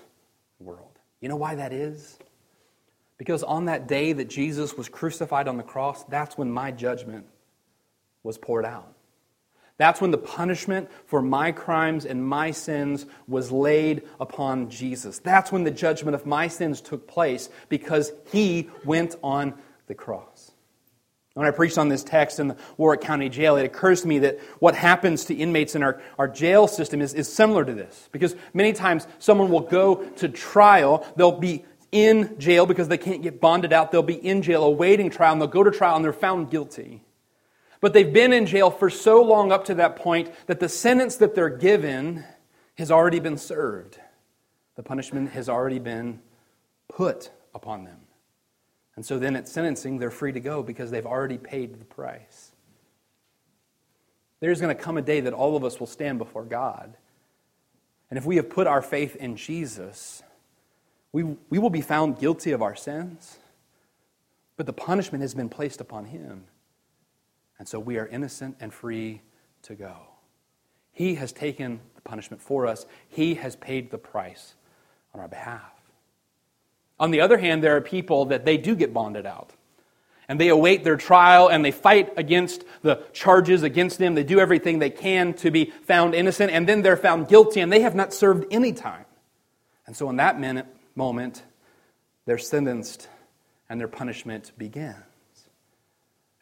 world. 0.59 0.99
You 1.21 1.29
know 1.29 1.35
why 1.35 1.55
that 1.55 1.71
is? 1.71 2.17
Because 3.17 3.43
on 3.43 3.65
that 3.65 3.87
day 3.87 4.13
that 4.13 4.27
Jesus 4.27 4.75
was 4.75 4.89
crucified 4.89 5.47
on 5.47 5.57
the 5.57 5.63
cross, 5.63 6.03
that's 6.05 6.37
when 6.37 6.51
my 6.51 6.71
judgment 6.71 7.25
was 8.23 8.37
poured 8.37 8.65
out. 8.65 8.92
That's 9.77 9.99
when 9.99 10.11
the 10.11 10.17
punishment 10.17 10.89
for 11.07 11.21
my 11.21 11.51
crimes 11.51 12.05
and 12.05 12.25
my 12.25 12.51
sins 12.51 13.05
was 13.27 13.51
laid 13.51 14.03
upon 14.19 14.69
Jesus. 14.69 15.19
That's 15.19 15.51
when 15.51 15.63
the 15.63 15.71
judgment 15.71 16.15
of 16.15 16.25
my 16.25 16.47
sins 16.47 16.79
took 16.79 17.07
place 17.07 17.49
because 17.69 18.11
he 18.31 18.69
went 18.85 19.15
on 19.23 19.55
the 19.87 19.95
cross. 19.95 20.51
When 21.33 21.47
I 21.47 21.51
preached 21.51 21.79
on 21.79 21.89
this 21.89 22.03
text 22.03 22.39
in 22.39 22.49
the 22.49 22.57
Warrick 22.77 23.01
County 23.01 23.27
Jail, 23.27 23.55
it 23.55 23.65
occurs 23.65 24.03
to 24.03 24.07
me 24.07 24.19
that 24.19 24.39
what 24.59 24.75
happens 24.75 25.25
to 25.25 25.33
inmates 25.33 25.73
in 25.73 25.81
our, 25.81 25.99
our 26.19 26.27
jail 26.27 26.67
system 26.67 27.01
is, 27.01 27.15
is 27.15 27.31
similar 27.31 27.65
to 27.65 27.73
this. 27.73 28.07
Because 28.11 28.35
many 28.53 28.71
times 28.71 29.07
someone 29.17 29.49
will 29.49 29.61
go 29.61 29.95
to 30.17 30.29
trial, 30.29 31.07
they'll 31.15 31.39
be 31.39 31.65
in 31.91 32.37
jail 32.37 32.67
because 32.67 32.87
they 32.87 32.99
can't 32.99 33.23
get 33.23 33.41
bonded 33.41 33.73
out. 33.73 33.91
They'll 33.91 34.03
be 34.03 34.13
in 34.13 34.43
jail 34.43 34.63
awaiting 34.63 35.09
trial, 35.09 35.31
and 35.31 35.41
they'll 35.41 35.47
go 35.47 35.63
to 35.63 35.71
trial 35.71 35.95
and 35.95 36.05
they're 36.05 36.13
found 36.13 36.51
guilty. 36.51 37.01
But 37.83 37.91
they've 37.91 38.13
been 38.13 38.31
in 38.31 38.45
jail 38.45 38.71
for 38.71 38.89
so 38.89 39.21
long 39.21 39.51
up 39.51 39.65
to 39.65 39.75
that 39.75 39.97
point 39.97 40.31
that 40.47 40.61
the 40.61 40.69
sentence 40.69 41.17
that 41.17 41.35
they're 41.35 41.49
given 41.49 42.23
has 42.75 42.89
already 42.89 43.19
been 43.19 43.37
served. 43.37 43.99
The 44.77 44.83
punishment 44.83 45.31
has 45.31 45.49
already 45.49 45.79
been 45.79 46.21
put 46.87 47.29
upon 47.53 47.83
them. 47.83 47.99
And 48.95 49.05
so 49.05 49.19
then 49.19 49.35
at 49.35 49.49
sentencing, 49.49 49.97
they're 49.97 50.11
free 50.11 50.31
to 50.31 50.39
go 50.39 50.63
because 50.63 50.91
they've 50.91 51.05
already 51.05 51.37
paid 51.37 51.77
the 51.77 51.83
price. 51.83 52.51
There's 54.39 54.61
going 54.61 54.73
to 54.73 54.81
come 54.81 54.95
a 54.95 55.01
day 55.01 55.19
that 55.19 55.33
all 55.33 55.57
of 55.57 55.65
us 55.65 55.77
will 55.77 55.85
stand 55.85 56.19
before 56.19 56.45
God. 56.45 56.95
And 58.09 58.17
if 58.17 58.25
we 58.25 58.37
have 58.37 58.49
put 58.49 58.65
our 58.65 58.81
faith 58.81 59.17
in 59.17 59.35
Jesus, 59.35 60.23
we, 61.11 61.23
we 61.49 61.59
will 61.59 61.69
be 61.69 61.81
found 61.81 62.17
guilty 62.17 62.53
of 62.53 62.61
our 62.61 62.77
sins, 62.77 63.39
but 64.55 64.67
the 64.67 64.71
punishment 64.71 65.21
has 65.21 65.33
been 65.33 65.49
placed 65.49 65.81
upon 65.81 66.05
him. 66.05 66.45
And 67.63 67.67
so 67.69 67.79
we 67.79 67.97
are 67.97 68.05
innocent 68.05 68.57
and 68.59 68.73
free 68.73 69.21
to 69.61 69.73
go. 69.73 69.95
He 70.91 71.15
has 71.15 71.31
taken 71.31 71.79
the 71.95 72.01
punishment 72.01 72.43
for 72.43 72.67
us, 72.67 72.85
He 73.07 73.35
has 73.35 73.55
paid 73.55 73.89
the 73.89 73.97
price 73.97 74.55
on 75.13 75.21
our 75.21 75.29
behalf. 75.29 75.71
On 76.99 77.11
the 77.11 77.21
other 77.21 77.37
hand, 77.37 77.63
there 77.63 77.77
are 77.77 77.79
people 77.79 78.25
that 78.25 78.43
they 78.43 78.57
do 78.57 78.75
get 78.75 78.93
bonded 78.93 79.25
out. 79.25 79.51
And 80.27 80.41
they 80.41 80.49
await 80.49 80.83
their 80.83 80.97
trial 80.97 81.47
and 81.47 81.63
they 81.63 81.71
fight 81.71 82.11
against 82.17 82.65
the 82.81 83.01
charges 83.13 83.63
against 83.63 83.97
them. 83.97 84.13
They 84.13 84.25
do 84.25 84.41
everything 84.41 84.79
they 84.79 84.89
can 84.89 85.33
to 85.35 85.49
be 85.49 85.71
found 85.85 86.15
innocent, 86.15 86.51
and 86.51 86.67
then 86.67 86.81
they're 86.81 86.97
found 86.97 87.29
guilty 87.29 87.61
and 87.61 87.71
they 87.71 87.79
have 87.79 87.95
not 87.95 88.13
served 88.13 88.45
any 88.51 88.73
time. 88.73 89.05
And 89.87 89.95
so, 89.95 90.09
in 90.09 90.17
that 90.17 90.37
minute, 90.37 90.65
moment, 90.95 91.43
they're 92.25 92.37
sentenced 92.37 93.07
and 93.69 93.79
their 93.79 93.87
punishment 93.87 94.51
begins. 94.57 95.12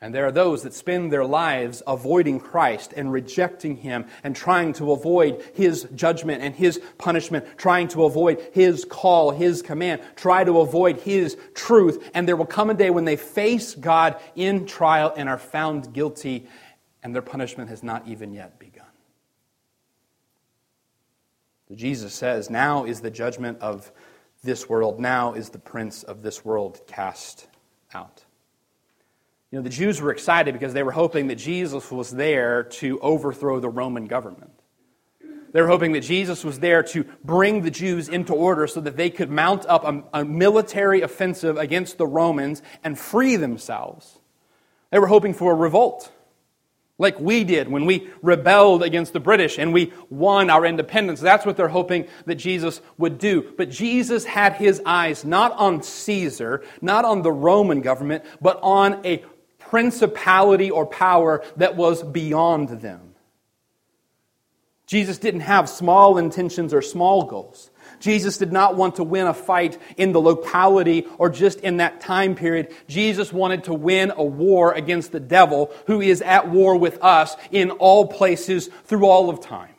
And 0.03 0.15
there 0.15 0.25
are 0.25 0.31
those 0.31 0.63
that 0.63 0.73
spend 0.73 1.13
their 1.13 1.23
lives 1.23 1.83
avoiding 1.85 2.39
Christ 2.39 2.91
and 2.97 3.11
rejecting 3.11 3.77
Him 3.77 4.05
and 4.23 4.35
trying 4.35 4.73
to 4.73 4.93
avoid 4.93 5.43
His 5.53 5.87
judgment 5.93 6.41
and 6.41 6.55
His 6.55 6.81
punishment, 6.97 7.45
trying 7.55 7.87
to 7.89 8.05
avoid 8.05 8.41
His 8.51 8.83
call, 8.83 9.29
His 9.29 9.61
command, 9.61 10.01
try 10.15 10.43
to 10.43 10.59
avoid 10.59 10.99
His 11.01 11.37
truth. 11.53 12.09
And 12.15 12.27
there 12.27 12.35
will 12.35 12.47
come 12.47 12.71
a 12.71 12.73
day 12.73 12.89
when 12.89 13.05
they 13.05 13.15
face 13.15 13.75
God 13.75 14.19
in 14.35 14.65
trial 14.65 15.13
and 15.15 15.29
are 15.29 15.37
found 15.37 15.93
guilty, 15.93 16.47
and 17.03 17.13
their 17.13 17.21
punishment 17.21 17.69
has 17.69 17.83
not 17.83 18.07
even 18.07 18.33
yet 18.33 18.57
begun. 18.57 18.87
Jesus 21.75 22.13
says, 22.13 22.49
Now 22.49 22.85
is 22.85 23.01
the 23.01 23.11
judgment 23.11 23.59
of 23.61 23.91
this 24.43 24.67
world. 24.67 24.99
Now 24.99 25.33
is 25.33 25.49
the 25.49 25.59
prince 25.59 26.01
of 26.01 26.23
this 26.23 26.43
world 26.43 26.81
cast 26.87 27.47
out. 27.93 28.25
You 29.51 29.59
know, 29.59 29.63
the 29.63 29.69
Jews 29.69 29.99
were 29.99 30.11
excited 30.11 30.53
because 30.53 30.73
they 30.73 30.83
were 30.83 30.91
hoping 30.91 31.27
that 31.27 31.35
Jesus 31.35 31.91
was 31.91 32.11
there 32.11 32.63
to 32.63 32.99
overthrow 33.01 33.59
the 33.59 33.69
Roman 33.69 34.07
government. 34.07 34.51
They 35.51 35.61
were 35.61 35.67
hoping 35.67 35.91
that 35.91 36.01
Jesus 36.01 36.45
was 36.45 36.59
there 36.59 36.81
to 36.83 37.03
bring 37.25 37.61
the 37.61 37.71
Jews 37.71 38.07
into 38.07 38.33
order 38.33 38.67
so 38.67 38.79
that 38.79 38.95
they 38.95 39.09
could 39.09 39.29
mount 39.29 39.65
up 39.65 39.83
a, 39.83 40.21
a, 40.21 40.25
military 40.25 41.01
offensive 41.01 41.57
against 41.57 41.97
the 41.97 42.07
Romans 42.07 42.61
and 42.85 42.97
free 42.97 43.35
themselves. 43.35 44.19
They 44.91 44.99
were 44.99 45.07
hoping 45.07 45.33
for 45.33 45.51
a 45.51 45.55
revolt 45.55 46.09
like 47.01 47.19
we 47.19 47.43
did 47.43 47.67
when 47.67 47.85
we 47.85 48.07
rebelled 48.21 48.83
against 48.83 49.11
the 49.11 49.19
British 49.19 49.57
and 49.57 49.73
we 49.73 49.91
won 50.11 50.51
our 50.51 50.65
independence. 50.65 51.19
That's 51.19 51.47
what 51.47 51.57
they're 51.57 51.67
hoping 51.67 52.07
that 52.27 52.35
Jesus 52.35 52.79
would 52.99 53.17
do. 53.17 53.53
But 53.57 53.71
Jesus 53.71 54.23
had 54.23 54.53
his 54.53 54.81
eyes 54.85 55.25
not 55.25 55.51
on 55.53 55.81
Caesar, 55.81 56.63
not 56.79 57.03
on 57.03 57.23
the 57.23 57.31
Roman 57.31 57.81
government, 57.81 58.23
but 58.39 58.59
on 58.61 59.03
a 59.03 59.25
principality 59.71 60.69
or 60.69 60.85
power 60.85 61.41
that 61.55 61.77
was 61.77 62.03
beyond 62.03 62.81
them. 62.81 63.15
Jesus 64.85 65.17
didn't 65.17 65.41
have 65.41 65.69
small 65.69 66.17
intentions 66.17 66.73
or 66.73 66.81
small 66.81 67.23
goals. 67.23 67.71
Jesus 68.01 68.37
did 68.37 68.51
not 68.51 68.75
want 68.75 68.95
to 68.95 69.05
win 69.05 69.27
a 69.27 69.33
fight 69.33 69.81
in 69.95 70.11
the 70.11 70.19
locality 70.19 71.07
or 71.17 71.29
just 71.29 71.61
in 71.61 71.77
that 71.77 72.01
time 72.01 72.35
period. 72.35 72.75
Jesus 72.89 73.31
wanted 73.31 73.63
to 73.63 73.73
win 73.73 74.11
a 74.13 74.23
war 74.23 74.73
against 74.73 75.13
the 75.13 75.21
devil 75.21 75.71
who 75.87 76.01
is 76.01 76.21
at 76.21 76.49
war 76.49 76.75
with 76.75 77.01
us 77.01 77.37
in 77.49 77.71
all 77.71 78.07
places 78.07 78.69
through 78.83 79.05
all 79.05 79.29
of 79.29 79.39
time. 79.39 79.73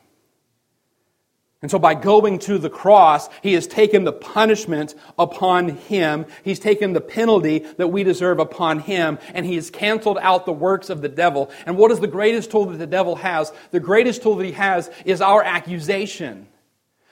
And 1.62 1.70
so, 1.70 1.78
by 1.78 1.94
going 1.94 2.40
to 2.40 2.58
the 2.58 2.68
cross, 2.68 3.28
he 3.40 3.52
has 3.52 3.68
taken 3.68 4.02
the 4.02 4.12
punishment 4.12 4.96
upon 5.16 5.68
him. 5.68 6.26
He's 6.42 6.58
taken 6.58 6.92
the 6.92 7.00
penalty 7.00 7.60
that 7.60 7.86
we 7.86 8.02
deserve 8.02 8.40
upon 8.40 8.80
him, 8.80 9.20
and 9.32 9.46
he 9.46 9.54
has 9.54 9.70
canceled 9.70 10.18
out 10.20 10.44
the 10.44 10.52
works 10.52 10.90
of 10.90 11.02
the 11.02 11.08
devil. 11.08 11.50
And 11.64 11.78
what 11.78 11.92
is 11.92 12.00
the 12.00 12.08
greatest 12.08 12.50
tool 12.50 12.66
that 12.66 12.78
the 12.78 12.86
devil 12.88 13.14
has? 13.14 13.52
The 13.70 13.78
greatest 13.78 14.22
tool 14.22 14.34
that 14.36 14.44
he 14.44 14.52
has 14.52 14.90
is 15.04 15.20
our 15.20 15.42
accusation 15.44 16.48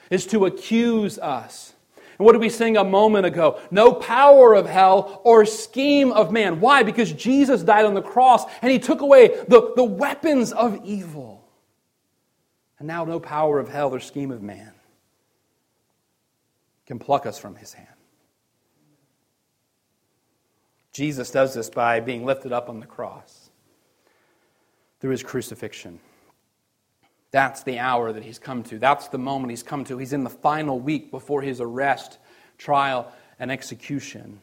is 0.09 0.27
to 0.27 0.45
accuse 0.45 1.17
us. 1.17 1.73
And 2.19 2.25
what 2.25 2.33
did 2.33 2.41
we 2.41 2.49
sing 2.49 2.75
a 2.75 2.83
moment 2.83 3.25
ago? 3.25 3.59
No 3.71 3.93
power 3.93 4.53
of 4.53 4.67
hell 4.67 5.21
or 5.23 5.45
scheme 5.45 6.11
of 6.11 6.31
man. 6.31 6.59
Why? 6.59 6.83
Because 6.83 7.11
Jesus 7.13 7.63
died 7.63 7.85
on 7.85 7.93
the 7.93 8.01
cross 8.01 8.43
and 8.61 8.69
he 8.69 8.79
took 8.79 8.99
away 9.01 9.29
the, 9.47 9.71
the 9.77 9.83
weapons 9.83 10.51
of 10.51 10.85
evil. 10.85 11.40
And 12.81 12.87
now 12.87 13.05
no 13.05 13.19
power 13.19 13.59
of 13.59 13.69
hell 13.69 13.93
or 13.93 13.99
scheme 13.99 14.31
of 14.31 14.41
man 14.41 14.71
can 16.87 16.97
pluck 16.97 17.27
us 17.27 17.37
from 17.37 17.53
his 17.53 17.73
hand. 17.73 17.87
Jesus 20.91 21.29
does 21.29 21.53
this 21.53 21.69
by 21.69 21.99
being 21.99 22.25
lifted 22.25 22.51
up 22.51 22.69
on 22.69 22.79
the 22.79 22.87
cross 22.87 23.51
through 24.99 25.11
his 25.11 25.21
crucifixion. 25.21 25.99
That's 27.29 27.61
the 27.61 27.77
hour 27.77 28.11
that 28.13 28.23
he's 28.23 28.39
come 28.39 28.63
to. 28.63 28.79
That's 28.79 29.09
the 29.09 29.19
moment 29.19 29.51
he's 29.51 29.61
come 29.61 29.83
to. 29.83 29.99
He's 29.99 30.11
in 30.11 30.23
the 30.23 30.31
final 30.31 30.79
week 30.79 31.11
before 31.11 31.43
his 31.43 31.61
arrest, 31.61 32.17
trial, 32.57 33.11
and 33.37 33.51
execution. 33.51 34.39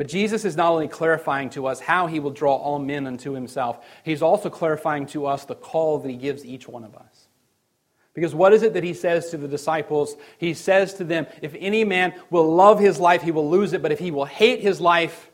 But 0.00 0.08
Jesus 0.08 0.46
is 0.46 0.56
not 0.56 0.72
only 0.72 0.88
clarifying 0.88 1.50
to 1.50 1.66
us 1.66 1.78
how 1.78 2.06
he 2.06 2.20
will 2.20 2.30
draw 2.30 2.56
all 2.56 2.78
men 2.78 3.06
unto 3.06 3.32
himself, 3.32 3.84
he's 4.02 4.22
also 4.22 4.48
clarifying 4.48 5.04
to 5.08 5.26
us 5.26 5.44
the 5.44 5.54
call 5.54 5.98
that 5.98 6.08
he 6.08 6.16
gives 6.16 6.42
each 6.42 6.66
one 6.66 6.84
of 6.84 6.96
us. 6.96 7.28
Because 8.14 8.34
what 8.34 8.54
is 8.54 8.62
it 8.62 8.72
that 8.72 8.82
he 8.82 8.94
says 8.94 9.28
to 9.28 9.36
the 9.36 9.46
disciples? 9.46 10.16
He 10.38 10.54
says 10.54 10.94
to 10.94 11.04
them, 11.04 11.26
If 11.42 11.54
any 11.58 11.84
man 11.84 12.14
will 12.30 12.50
love 12.50 12.80
his 12.80 12.98
life, 12.98 13.20
he 13.20 13.30
will 13.30 13.50
lose 13.50 13.74
it, 13.74 13.82
but 13.82 13.92
if 13.92 13.98
he 13.98 14.10
will 14.10 14.24
hate 14.24 14.60
his 14.60 14.80
life, 14.80 15.30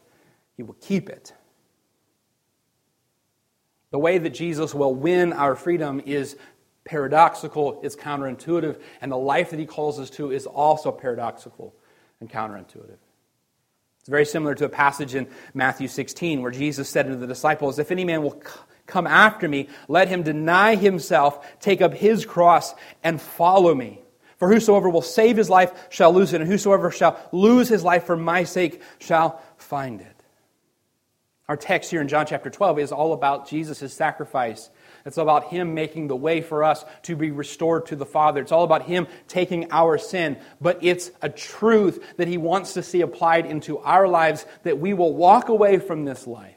he 0.57 0.65
will 0.65 0.77
keep 0.81 1.09
it. 1.11 1.33
The 3.93 4.01
way 4.01 4.19
that 4.19 4.31
Jesus 4.31 4.75
will 4.75 4.97
win 4.97 5.33
our 5.33 5.55
freedom 5.55 6.03
is 6.05 6.37
paradoxical, 6.85 7.79
it's 7.85 7.95
counterintuitive, 7.95 8.81
and 9.01 9.13
the 9.13 9.17
life 9.17 9.51
that 9.51 9.61
he 9.61 9.67
calls 9.67 10.01
us 10.01 10.11
to 10.11 10.33
is 10.33 10.45
also 10.45 10.91
paradoxical 10.91 11.73
and 12.19 12.29
counterintuitive. 12.29 12.99
It's 14.07 14.11
very 14.13 14.25
similar 14.25 14.55
to 14.55 14.67
a 14.67 14.69
passage 14.69 15.17
in 15.17 15.27
Matthew 15.53 15.89
16 15.89 16.41
where 16.41 16.53
Jesus 16.53 16.89
said 16.89 17.09
to 17.09 17.17
the 17.17 17.27
disciples, 17.27 17.81
If 17.81 17.91
any 17.91 18.05
man 18.05 18.23
will 18.23 18.41
come 18.87 19.05
after 19.05 19.49
me, 19.49 19.69
let 19.89 20.07
him 20.07 20.23
deny 20.23 20.77
himself, 20.77 21.45
take 21.59 21.83
up 21.83 21.93
his 21.93 22.25
cross, 22.25 22.73
and 23.03 23.21
follow 23.21 23.75
me. 23.75 24.01
For 24.37 24.49
whosoever 24.49 24.89
will 24.89 25.03
save 25.03 25.37
his 25.37 25.51
life 25.51 25.73
shall 25.91 26.13
lose 26.13 26.33
it, 26.33 26.41
and 26.41 26.49
whosoever 26.49 26.93
shall 26.93 27.19
lose 27.33 27.69
his 27.69 27.83
life 27.83 28.05
for 28.05 28.17
my 28.17 28.45
sake 28.45 28.81
shall 29.01 29.43
find 29.57 30.01
it. 30.01 30.23
Our 31.49 31.57
text 31.57 31.91
here 31.91 32.01
in 32.01 32.07
John 32.07 32.27
chapter 32.27 32.49
12 32.49 32.79
is 32.79 32.93
all 32.93 33.13
about 33.13 33.49
Jesus' 33.49 33.93
sacrifice. 33.93 34.71
It's 35.07 35.19
about 35.19 35.51
Him 35.51 35.75
making 35.75 36.09
the 36.09 36.17
way 36.17 36.41
for 36.41 36.65
us 36.65 36.85
to 37.03 37.15
be 37.15 37.31
restored 37.31 37.87
to 37.87 37.97
the 37.97 38.05
Father. 38.05 38.41
It's 38.41 38.51
all 38.51 38.65
about 38.65 38.83
Him 38.83 39.07
taking 39.29 39.71
our 39.71 39.99
sin. 39.99 40.37
But 40.61 40.81
it's 40.83 41.13
a 41.23 41.29
truth 41.29 42.05
that 42.17 42.27
He 42.27 42.37
wants 42.37 42.75
to 42.75 42.83
see 42.83 43.03
applied 43.03 43.47
into 43.47 43.79
our 43.79 44.09
lives 44.09 44.45
that 44.65 44.81
we 44.81 44.95
will 44.95 45.15
walk 45.15 45.49
away 45.49 45.79
from 45.79 46.05
this 46.05 46.27
life 46.27 46.55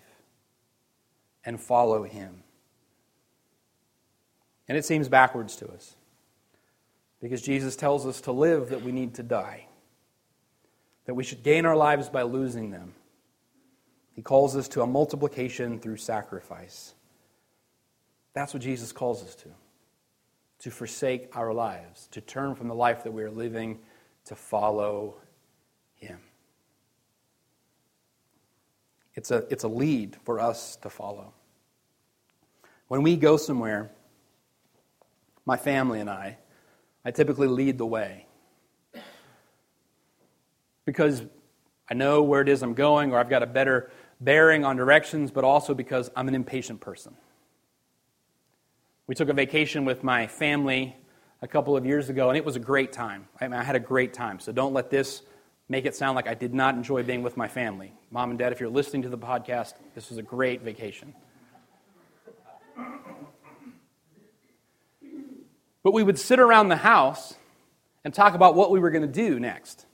and 1.45 1.62
follow 1.62 2.03
Him. 2.03 2.43
And 4.67 4.75
it 4.77 4.85
seems 4.85 5.07
backwards 5.07 5.55
to 5.57 5.67
us 5.69 5.95
because 7.21 7.43
Jesus 7.43 7.75
tells 7.75 8.07
us 8.07 8.21
to 8.21 8.31
live 8.31 8.69
that 8.69 8.81
we 8.81 8.91
need 8.91 9.15
to 9.15 9.23
die, 9.23 9.67
that 11.05 11.13
we 11.13 11.23
should 11.23 11.43
gain 11.43 11.67
our 11.67 11.77
lives 11.77 12.09
by 12.09 12.23
losing 12.23 12.71
them. 12.71 12.93
He 14.13 14.23
calls 14.23 14.55
us 14.55 14.67
to 14.69 14.81
a 14.81 14.88
multiplication 14.88 15.79
through 15.79 15.97
sacrifice. 15.97 16.95
That's 18.33 18.53
what 18.53 18.63
Jesus 18.63 18.91
calls 18.91 19.23
us 19.23 19.35
to 19.35 19.49
to 20.59 20.69
forsake 20.69 21.35
our 21.35 21.53
lives, 21.53 22.07
to 22.11 22.21
turn 22.21 22.53
from 22.53 22.67
the 22.67 22.75
life 22.75 23.03
that 23.03 23.11
we 23.11 23.23
are 23.23 23.31
living, 23.31 23.79
to 24.25 24.35
follow 24.35 25.15
Him. 25.95 26.19
It's 29.15 29.31
a, 29.31 29.45
it's 29.49 29.63
a 29.63 29.67
lead 29.67 30.17
for 30.23 30.39
us 30.39 30.75
to 30.77 30.89
follow. 30.89 31.33
When 32.87 33.03
we 33.03 33.15
go 33.15 33.37
somewhere, 33.37 33.91
my 35.45 35.57
family 35.57 35.99
and 35.99 36.09
I, 36.09 36.37
I 37.05 37.11
typically 37.11 37.47
lead 37.47 37.77
the 37.77 37.85
way. 37.85 38.25
Because 40.85 41.23
I 41.89 41.93
know 41.93 42.21
where 42.21 42.41
it 42.41 42.49
is 42.49 42.61
I'm 42.61 42.73
going, 42.73 43.13
or 43.13 43.19
I've 43.19 43.29
got 43.29 43.43
a 43.43 43.47
better 43.47 43.91
bearing 44.19 44.65
on 44.65 44.75
directions, 44.75 45.31
but 45.31 45.43
also 45.43 45.73
because 45.73 46.09
I'm 46.15 46.27
an 46.27 46.35
impatient 46.35 46.81
person. 46.81 47.15
We 49.09 49.15
took 49.15 49.29
a 49.29 49.33
vacation 49.33 49.85
with 49.85 50.03
my 50.03 50.27
family 50.27 50.95
a 51.41 51.47
couple 51.47 51.75
of 51.75 51.83
years 51.83 52.09
ago, 52.09 52.29
and 52.29 52.37
it 52.37 52.45
was 52.45 52.55
a 52.55 52.59
great 52.59 52.91
time. 52.91 53.27
I, 53.41 53.47
mean, 53.47 53.59
I 53.59 53.63
had 53.63 53.75
a 53.75 53.79
great 53.79 54.13
time. 54.13 54.39
So 54.39 54.51
don't 54.51 54.71
let 54.71 54.91
this 54.91 55.23
make 55.67 55.87
it 55.87 55.95
sound 55.95 56.15
like 56.15 56.27
I 56.27 56.35
did 56.35 56.53
not 56.53 56.75
enjoy 56.75 57.01
being 57.01 57.23
with 57.23 57.35
my 57.35 57.47
family. 57.47 57.91
Mom 58.11 58.29
and 58.29 58.37
dad, 58.37 58.51
if 58.51 58.59
you're 58.59 58.69
listening 58.69 59.01
to 59.01 59.09
the 59.09 59.17
podcast, 59.17 59.73
this 59.95 60.09
was 60.09 60.19
a 60.19 60.21
great 60.21 60.61
vacation. 60.61 61.15
But 65.81 65.93
we 65.93 66.03
would 66.03 66.19
sit 66.19 66.39
around 66.39 66.69
the 66.69 66.75
house 66.75 67.33
and 68.03 68.13
talk 68.13 68.35
about 68.35 68.53
what 68.53 68.69
we 68.69 68.79
were 68.79 68.91
going 68.91 69.01
to 69.01 69.07
do 69.07 69.39
next. 69.39 69.87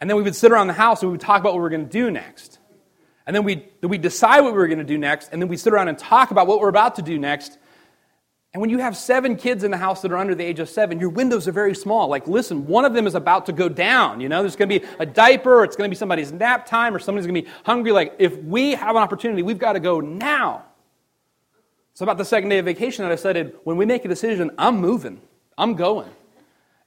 And 0.00 0.08
then 0.08 0.16
we 0.16 0.22
would 0.22 0.34
sit 0.34 0.50
around 0.50 0.68
the 0.68 0.72
house 0.72 1.02
and 1.02 1.10
we 1.10 1.12
would 1.12 1.20
talk 1.20 1.40
about 1.40 1.52
what 1.52 1.56
we 1.56 1.60
were 1.60 1.68
going 1.68 1.84
to 1.84 1.92
do 1.92 2.10
next. 2.10 2.58
And 3.30 3.36
then 3.36 3.44
we'd, 3.44 3.68
we'd 3.80 4.02
decide 4.02 4.40
what 4.40 4.54
we 4.54 4.58
were 4.58 4.66
going 4.66 4.80
to 4.80 4.84
do 4.84 4.98
next, 4.98 5.28
and 5.30 5.40
then 5.40 5.48
we'd 5.48 5.60
sit 5.60 5.72
around 5.72 5.86
and 5.86 5.96
talk 5.96 6.32
about 6.32 6.48
what 6.48 6.58
we're 6.58 6.68
about 6.68 6.96
to 6.96 7.02
do 7.02 7.16
next. 7.16 7.58
And 8.52 8.60
when 8.60 8.70
you 8.70 8.78
have 8.78 8.96
seven 8.96 9.36
kids 9.36 9.62
in 9.62 9.70
the 9.70 9.76
house 9.76 10.02
that 10.02 10.10
are 10.10 10.16
under 10.16 10.34
the 10.34 10.42
age 10.42 10.58
of 10.58 10.68
seven, 10.68 10.98
your 10.98 11.10
windows 11.10 11.46
are 11.46 11.52
very 11.52 11.76
small. 11.76 12.08
Like, 12.08 12.26
listen, 12.26 12.66
one 12.66 12.84
of 12.84 12.92
them 12.92 13.06
is 13.06 13.14
about 13.14 13.46
to 13.46 13.52
go 13.52 13.68
down. 13.68 14.20
You 14.20 14.28
know, 14.28 14.40
there's 14.40 14.56
going 14.56 14.68
to 14.68 14.80
be 14.80 14.86
a 14.98 15.06
diaper, 15.06 15.60
or 15.60 15.62
it's 15.62 15.76
going 15.76 15.88
to 15.88 15.94
be 15.94 15.96
somebody's 15.96 16.32
nap 16.32 16.66
time, 16.66 16.92
or 16.92 16.98
somebody's 16.98 17.24
going 17.28 17.36
to 17.36 17.48
be 17.48 17.56
hungry. 17.62 17.92
Like, 17.92 18.16
if 18.18 18.36
we 18.38 18.72
have 18.72 18.96
an 18.96 19.00
opportunity, 19.00 19.42
we've 19.44 19.60
got 19.60 19.74
to 19.74 19.80
go 19.80 20.00
now. 20.00 20.64
So, 21.94 22.02
about 22.02 22.18
the 22.18 22.24
second 22.24 22.48
day 22.48 22.58
of 22.58 22.64
vacation 22.64 23.04
that 23.04 23.12
I 23.12 23.14
said, 23.14 23.54
when 23.62 23.76
we 23.76 23.86
make 23.86 24.04
a 24.04 24.08
decision, 24.08 24.50
I'm 24.58 24.80
moving, 24.80 25.20
I'm 25.56 25.74
going. 25.74 26.10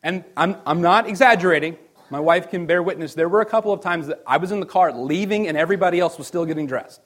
And 0.04 0.26
I'm, 0.36 0.58
I'm 0.66 0.82
not 0.82 1.08
exaggerating. 1.08 1.78
My 2.14 2.20
wife 2.20 2.52
can 2.52 2.68
bear 2.68 2.84
witness. 2.84 3.16
There 3.16 3.28
were 3.28 3.42
a 3.42 3.46
couple 3.46 3.74
of 3.74 3.82
times 3.82 4.06
that 4.06 4.22
I 4.28 4.38
was 4.38 4.52
in 4.52 4.60
the 4.60 4.68
car 4.68 4.94
leaving 4.94 5.48
and 5.48 5.58
everybody 5.58 6.00
else 6.00 6.16
was 6.20 6.28
still 6.28 6.46
getting 6.46 6.68
dressed. 6.68 7.02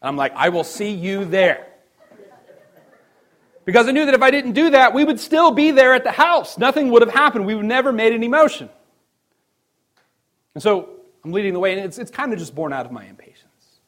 And 0.00 0.06
I'm 0.08 0.16
like, 0.16 0.32
I 0.36 0.50
will 0.50 0.62
see 0.62 0.92
you 0.92 1.24
there. 1.24 1.66
Because 3.64 3.88
I 3.88 3.90
knew 3.90 4.04
that 4.06 4.14
if 4.14 4.22
I 4.22 4.30
didn't 4.30 4.52
do 4.52 4.70
that, 4.70 4.94
we 4.94 5.02
would 5.02 5.18
still 5.18 5.50
be 5.50 5.72
there 5.72 5.94
at 5.94 6.04
the 6.04 6.12
house. 6.12 6.58
Nothing 6.58 6.92
would 6.92 7.02
have 7.02 7.12
happened. 7.12 7.44
We 7.44 7.56
would 7.56 7.64
never 7.64 7.90
made 7.90 8.12
any 8.12 8.28
motion. 8.28 8.70
And 10.54 10.62
so 10.62 10.90
I'm 11.24 11.32
leading 11.32 11.54
the 11.54 11.58
way, 11.58 11.72
and 11.72 11.84
it's, 11.84 11.98
it's 11.98 12.12
kind 12.12 12.32
of 12.32 12.38
just 12.38 12.54
born 12.54 12.72
out 12.72 12.86
of 12.86 12.92
my 12.92 13.04
impatience. 13.04 13.80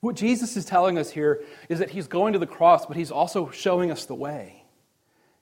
What 0.00 0.14
Jesus 0.14 0.58
is 0.58 0.66
telling 0.66 0.98
us 0.98 1.10
here 1.10 1.42
is 1.70 1.78
that 1.78 1.88
he's 1.88 2.06
going 2.06 2.34
to 2.34 2.38
the 2.38 2.46
cross, 2.46 2.84
but 2.84 2.98
he's 2.98 3.10
also 3.10 3.48
showing 3.48 3.90
us 3.90 4.04
the 4.04 4.14
way. 4.14 4.61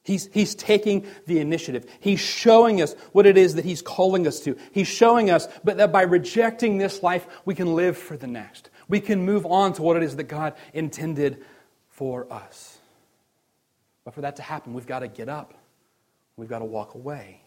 He's, 0.02 0.28
he's 0.32 0.54
taking 0.54 1.06
the 1.26 1.40
initiative. 1.40 1.86
He's 2.00 2.20
showing 2.20 2.80
us 2.80 2.94
what 3.12 3.26
it 3.26 3.36
is 3.36 3.54
that 3.56 3.64
He's 3.64 3.82
calling 3.82 4.26
us 4.26 4.40
to. 4.40 4.56
He's 4.72 4.88
showing 4.88 5.30
us 5.30 5.46
but 5.62 5.76
that 5.76 5.92
by 5.92 6.02
rejecting 6.02 6.78
this 6.78 7.02
life, 7.02 7.26
we 7.44 7.54
can 7.54 7.74
live 7.74 7.98
for 7.98 8.16
the 8.16 8.26
next. 8.26 8.70
We 8.88 9.00
can 9.00 9.24
move 9.24 9.44
on 9.46 9.74
to 9.74 9.82
what 9.82 9.96
it 9.96 10.02
is 10.02 10.16
that 10.16 10.24
God 10.24 10.54
intended 10.72 11.44
for 11.88 12.32
us. 12.32 12.78
But 14.04 14.14
for 14.14 14.22
that 14.22 14.36
to 14.36 14.42
happen, 14.42 14.72
we've 14.72 14.86
got 14.86 15.00
to 15.00 15.08
get 15.08 15.28
up. 15.28 15.54
We've 16.36 16.48
got 16.48 16.60
to 16.60 16.64
walk 16.64 16.94
away. 16.94 17.42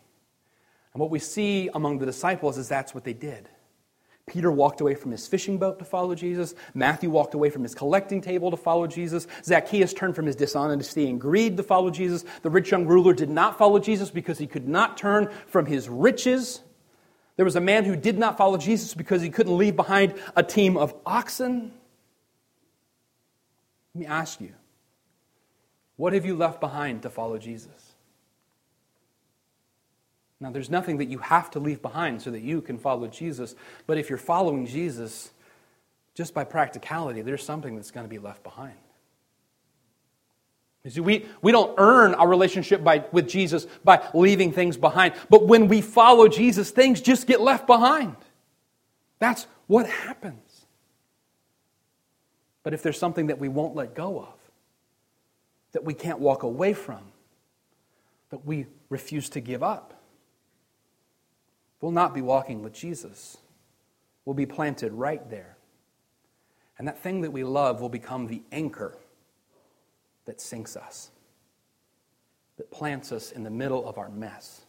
And 0.94 1.02
what 1.02 1.10
we 1.10 1.20
see 1.20 1.70
among 1.74 1.98
the 1.98 2.06
disciples 2.06 2.58
is 2.60 2.70
that's 2.70 2.94
what 2.94 3.04
they 3.04 3.14
did. 3.14 3.50
Peter 4.28 4.52
walked 4.52 4.80
away 4.80 4.96
from 4.96 5.12
his 5.12 5.28
fishing 5.28 5.58
boat 5.58 5.80
to 5.80 5.86
follow 5.86 6.16
Jesus. 6.16 6.56
Matthew 6.74 7.10
walked 7.10 7.34
away 7.34 7.50
from 7.50 7.64
his 7.64 7.76
collecting 7.76 8.22
table 8.22 8.52
to 8.52 8.58
follow 8.58 8.88
Jesus. 8.88 9.28
Zacchaeus 9.44 9.94
turned 9.94 10.16
from 10.16 10.26
his 10.26 10.36
dishonesty 10.36 11.10
and 11.10 11.20
greed 11.20 11.58
to 11.58 11.64
follow 11.64 11.90
Jesus. 11.90 12.24
The 12.42 12.50
rich 12.50 12.72
young 12.72 12.88
ruler 12.88 13.14
did 13.14 13.30
not 13.30 13.58
follow 13.58 13.80
Jesus 13.80 14.10
because 14.10 14.38
he 14.38 14.48
could 14.48 14.68
not 14.68 14.98
turn 14.98 15.30
from 15.48 15.66
his 15.66 15.90
riches. 15.90 16.62
There 17.36 17.46
was 17.46 17.58
a 17.58 17.62
man 17.62 17.84
who 17.84 17.98
did 17.98 18.18
not 18.18 18.38
follow 18.38 18.58
Jesus 18.58 18.94
because 18.94 19.22
he 19.22 19.30
couldn't 19.30 19.58
leave 19.58 19.76
behind 19.76 20.14
a 20.36 20.44
team 20.44 20.78
of 20.78 20.96
oxen. 21.06 21.74
Let 23.94 24.00
me 24.00 24.06
ask 24.06 24.40
you 24.40 24.54
what 25.98 26.14
have 26.14 26.26
you 26.26 26.36
left 26.36 26.60
behind 26.60 27.02
to 27.04 27.10
follow 27.10 27.38
Jesus? 27.38 27.83
Now, 30.44 30.52
there's 30.52 30.70
nothing 30.70 30.98
that 30.98 31.06
you 31.06 31.20
have 31.20 31.52
to 31.52 31.60
leave 31.60 31.82
behind 31.82 32.22
so 32.22 32.30
that 32.32 32.42
you 32.42 32.62
can 32.62 32.78
follow 32.78 33.08
Jesus. 33.08 33.56
But 33.88 33.98
if 33.98 34.10
you're 34.10 34.18
following 34.18 34.66
Jesus, 34.66 35.32
just 36.16 36.34
by 36.34 36.44
practicality, 36.44 37.22
there's 37.22 37.46
something 37.46 37.78
that's 37.78 37.92
going 37.92 38.04
to 38.04 38.10
be 38.10 38.20
left 38.20 38.44
behind. 38.44 38.76
You 40.84 40.92
see, 40.92 41.00
we, 41.00 41.26
we 41.42 41.54
don't 41.54 41.74
earn 41.78 42.14
our 42.14 42.28
relationship 42.28 42.84
by, 42.84 43.06
with 43.14 43.30
Jesus 43.30 43.68
by 43.86 44.06
leaving 44.14 44.52
things 44.52 44.76
behind. 44.76 45.14
But 45.30 45.48
when 45.48 45.70
we 45.70 45.80
follow 45.80 46.28
Jesus, 46.28 46.72
things 46.72 47.00
just 47.00 47.26
get 47.26 47.40
left 47.40 47.66
behind. 47.66 48.18
That's 49.20 49.48
what 49.68 49.88
happens. 49.88 50.66
But 52.64 52.74
if 52.74 52.84
there's 52.84 53.00
something 53.00 53.28
that 53.28 53.40
we 53.40 53.48
won't 53.48 53.78
let 53.78 53.96
go 53.96 54.20
of, 54.20 54.36
that 55.72 55.86
we 55.86 55.94
can't 55.94 56.20
walk 56.20 56.44
away 56.44 56.74
from, 56.74 57.00
that 58.30 58.46
we 58.46 58.66
refuse 58.90 59.30
to 59.30 59.40
give 59.40 59.64
up, 59.64 60.02
We'll 61.84 61.92
not 61.92 62.14
be 62.14 62.22
walking 62.22 62.64
with 62.64 62.72
Jesus. 62.72 63.36
We'll 64.24 64.36
be 64.36 64.46
planted 64.46 64.94
right 64.94 65.30
there. 65.30 65.58
And 66.78 66.88
that 66.88 67.04
thing 67.04 67.20
that 67.24 67.32
we 67.32 67.44
love 67.44 67.82
will 67.82 67.90
become 67.90 68.28
the 68.28 68.42
anchor 68.54 68.98
that 70.24 70.40
sinks 70.40 70.78
us, 70.78 71.12
that 72.56 72.72
plants 72.72 73.12
us 73.12 73.34
in 73.34 73.44
the 73.44 73.50
middle 73.50 73.86
of 73.86 73.98
our 73.98 74.08
mess 74.08 74.62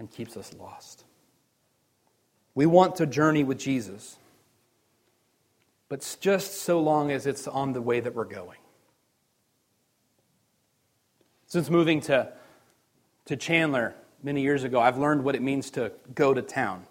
and 0.00 0.10
keeps 0.10 0.36
us 0.36 0.52
lost. 0.58 1.04
We 2.56 2.66
want 2.66 2.96
to 2.96 3.06
journey 3.06 3.44
with 3.44 3.60
Jesus, 3.60 4.16
but 5.88 6.16
just 6.20 6.62
so 6.62 6.80
long 6.80 7.12
as 7.12 7.24
it's 7.24 7.46
on 7.46 7.72
the 7.72 7.80
way 7.80 8.00
that 8.00 8.16
we're 8.16 8.24
going. 8.24 8.58
Since 11.46 11.70
moving 11.70 12.00
to, 12.00 12.32
to 13.26 13.36
Chandler 13.36 13.94
many 14.22 14.42
years 14.42 14.64
ago, 14.64 14.80
I've 14.80 14.98
learned 14.98 15.24
what 15.24 15.34
it 15.34 15.42
means 15.42 15.70
to 15.72 15.92
go 16.14 16.34
to 16.34 16.42
town. 16.42 16.84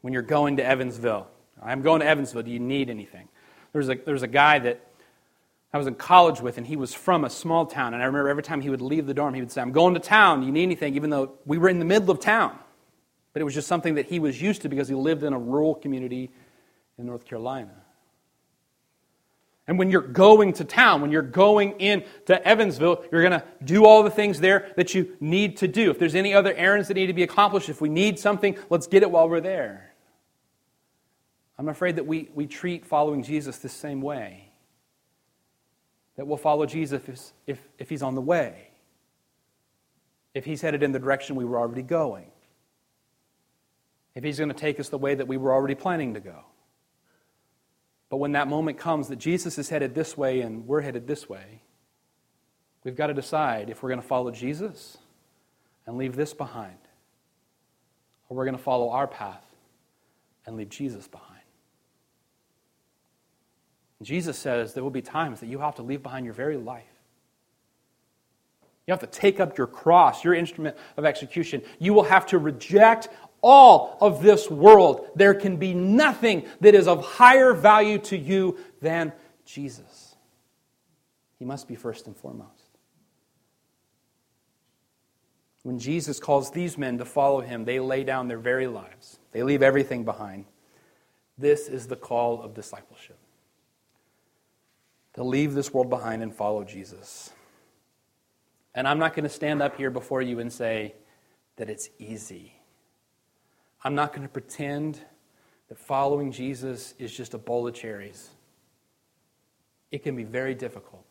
When 0.00 0.12
you're 0.12 0.22
going 0.22 0.56
to 0.56 0.64
Evansville, 0.64 1.28
I'm 1.62 1.82
going 1.82 2.00
to 2.00 2.06
Evansville, 2.06 2.42
do 2.42 2.50
you 2.50 2.58
need 2.58 2.90
anything? 2.90 3.28
There's 3.72 3.88
a, 3.88 3.94
there's 3.94 4.22
a 4.22 4.28
guy 4.28 4.58
that 4.58 4.80
I 5.72 5.78
was 5.78 5.86
in 5.86 5.94
college 5.94 6.40
with, 6.40 6.58
and 6.58 6.66
he 6.66 6.76
was 6.76 6.92
from 6.92 7.24
a 7.24 7.30
small 7.30 7.66
town. 7.66 7.94
And 7.94 8.02
I 8.02 8.06
remember 8.06 8.28
every 8.28 8.42
time 8.42 8.60
he 8.60 8.68
would 8.68 8.82
leave 8.82 9.06
the 9.06 9.14
dorm, 9.14 9.32
he 9.32 9.40
would 9.40 9.50
say, 9.50 9.62
I'm 9.62 9.72
going 9.72 9.94
to 9.94 10.00
town. 10.00 10.40
Do 10.40 10.46
you 10.46 10.52
need 10.52 10.64
anything? 10.64 10.96
Even 10.96 11.08
though 11.08 11.32
we 11.46 11.56
were 11.56 11.68
in 11.68 11.78
the 11.78 11.84
middle 11.84 12.10
of 12.10 12.20
town. 12.20 12.58
But 13.32 13.40
it 13.40 13.44
was 13.44 13.54
just 13.54 13.68
something 13.68 13.94
that 13.94 14.06
he 14.06 14.18
was 14.18 14.42
used 14.42 14.62
to 14.62 14.68
because 14.68 14.88
he 14.88 14.94
lived 14.94 15.22
in 15.22 15.32
a 15.32 15.38
rural 15.38 15.74
community 15.74 16.30
in 16.98 17.06
North 17.06 17.24
Carolina. 17.24 17.70
And 19.68 19.78
when 19.78 19.90
you're 19.90 20.00
going 20.00 20.54
to 20.54 20.64
town, 20.64 21.02
when 21.02 21.12
you're 21.12 21.22
going 21.22 21.80
into 21.80 22.46
Evansville, 22.46 23.04
you're 23.12 23.22
going 23.22 23.40
to 23.40 23.44
do 23.64 23.84
all 23.84 24.02
the 24.02 24.10
things 24.10 24.40
there 24.40 24.72
that 24.76 24.94
you 24.94 25.16
need 25.20 25.58
to 25.58 25.68
do. 25.68 25.90
If 25.90 25.98
there's 25.98 26.16
any 26.16 26.34
other 26.34 26.52
errands 26.54 26.88
that 26.88 26.94
need 26.94 27.06
to 27.06 27.12
be 27.12 27.22
accomplished, 27.22 27.68
if 27.68 27.80
we 27.80 27.88
need 27.88 28.18
something, 28.18 28.58
let's 28.70 28.88
get 28.88 29.02
it 29.02 29.10
while 29.10 29.28
we're 29.28 29.40
there. 29.40 29.94
I'm 31.58 31.68
afraid 31.68 31.96
that 31.96 32.06
we, 32.06 32.28
we 32.34 32.46
treat 32.46 32.84
following 32.84 33.22
Jesus 33.22 33.58
the 33.58 33.68
same 33.68 34.00
way 34.00 34.48
that 36.16 36.26
we'll 36.26 36.36
follow 36.36 36.66
Jesus 36.66 37.02
if, 37.08 37.32
if, 37.46 37.68
if 37.78 37.88
he's 37.88 38.02
on 38.02 38.14
the 38.14 38.20
way, 38.20 38.68
if 40.34 40.44
he's 40.44 40.60
headed 40.60 40.82
in 40.82 40.92
the 40.92 40.98
direction 40.98 41.36
we 41.36 41.44
were 41.44 41.58
already 41.58 41.82
going, 41.82 42.30
if 44.14 44.22
he's 44.22 44.38
going 44.38 44.50
to 44.50 44.54
take 44.54 44.78
us 44.78 44.88
the 44.88 44.98
way 44.98 45.14
that 45.14 45.26
we 45.26 45.36
were 45.36 45.52
already 45.52 45.74
planning 45.74 46.14
to 46.14 46.20
go. 46.20 46.44
But 48.12 48.18
when 48.18 48.32
that 48.32 48.46
moment 48.46 48.76
comes 48.76 49.08
that 49.08 49.16
Jesus 49.16 49.56
is 49.56 49.70
headed 49.70 49.94
this 49.94 50.18
way 50.18 50.42
and 50.42 50.66
we're 50.66 50.82
headed 50.82 51.06
this 51.06 51.30
way, 51.30 51.62
we've 52.84 52.94
got 52.94 53.06
to 53.06 53.14
decide 53.14 53.70
if 53.70 53.82
we're 53.82 53.88
going 53.88 54.02
to 54.02 54.06
follow 54.06 54.30
Jesus 54.30 54.98
and 55.86 55.96
leave 55.96 56.14
this 56.14 56.34
behind, 56.34 56.76
or 58.28 58.36
we're 58.36 58.44
going 58.44 58.54
to 58.54 58.62
follow 58.62 58.90
our 58.90 59.06
path 59.06 59.46
and 60.44 60.56
leave 60.56 60.68
Jesus 60.68 61.08
behind. 61.08 61.40
And 63.98 64.06
Jesus 64.06 64.36
says 64.36 64.74
there 64.74 64.84
will 64.84 64.90
be 64.90 65.00
times 65.00 65.40
that 65.40 65.46
you 65.46 65.60
have 65.60 65.76
to 65.76 65.82
leave 65.82 66.02
behind 66.02 66.26
your 66.26 66.34
very 66.34 66.58
life. 66.58 66.84
You 68.86 68.92
have 68.92 69.00
to 69.00 69.06
take 69.06 69.40
up 69.40 69.56
your 69.56 69.68
cross, 69.68 70.22
your 70.22 70.34
instrument 70.34 70.76
of 70.98 71.06
execution. 71.06 71.62
You 71.78 71.94
will 71.94 72.02
have 72.02 72.26
to 72.26 72.36
reject 72.36 73.08
all 73.42 73.98
of 74.00 74.22
this 74.22 74.50
world. 74.50 75.08
There 75.14 75.34
can 75.34 75.56
be 75.56 75.74
nothing 75.74 76.46
that 76.60 76.74
is 76.74 76.88
of 76.88 77.04
higher 77.04 77.52
value 77.52 77.98
to 77.98 78.16
you 78.16 78.58
than 78.80 79.12
Jesus. 79.44 80.14
He 81.38 81.44
must 81.44 81.68
be 81.68 81.74
first 81.74 82.06
and 82.06 82.16
foremost. 82.16 82.50
When 85.64 85.78
Jesus 85.78 86.18
calls 86.18 86.50
these 86.50 86.78
men 86.78 86.98
to 86.98 87.04
follow 87.04 87.40
him, 87.40 87.64
they 87.64 87.78
lay 87.78 88.04
down 88.04 88.28
their 88.28 88.38
very 88.38 88.66
lives, 88.66 89.18
they 89.32 89.42
leave 89.42 89.62
everything 89.62 90.04
behind. 90.04 90.46
This 91.38 91.68
is 91.68 91.86
the 91.88 91.96
call 91.96 92.42
of 92.42 92.54
discipleship 92.54 93.18
to 95.14 95.24
leave 95.24 95.54
this 95.54 95.72
world 95.72 95.90
behind 95.90 96.22
and 96.22 96.34
follow 96.34 96.64
Jesus. 96.64 97.30
And 98.74 98.88
I'm 98.88 98.98
not 98.98 99.14
going 99.14 99.24
to 99.24 99.30
stand 99.30 99.62
up 99.62 99.76
here 99.76 99.90
before 99.90 100.22
you 100.22 100.38
and 100.38 100.52
say 100.52 100.94
that 101.56 101.68
it's 101.68 101.90
easy. 101.98 102.54
I'm 103.84 103.94
not 103.94 104.12
going 104.12 104.22
to 104.22 104.32
pretend 104.32 105.00
that 105.68 105.78
following 105.78 106.32
Jesus 106.32 106.94
is 106.98 107.14
just 107.14 107.34
a 107.34 107.38
bowl 107.38 107.66
of 107.66 107.74
cherries. 107.74 108.30
It 109.90 110.02
can 110.02 110.16
be 110.16 110.24
very 110.24 110.54
difficult. 110.54 111.04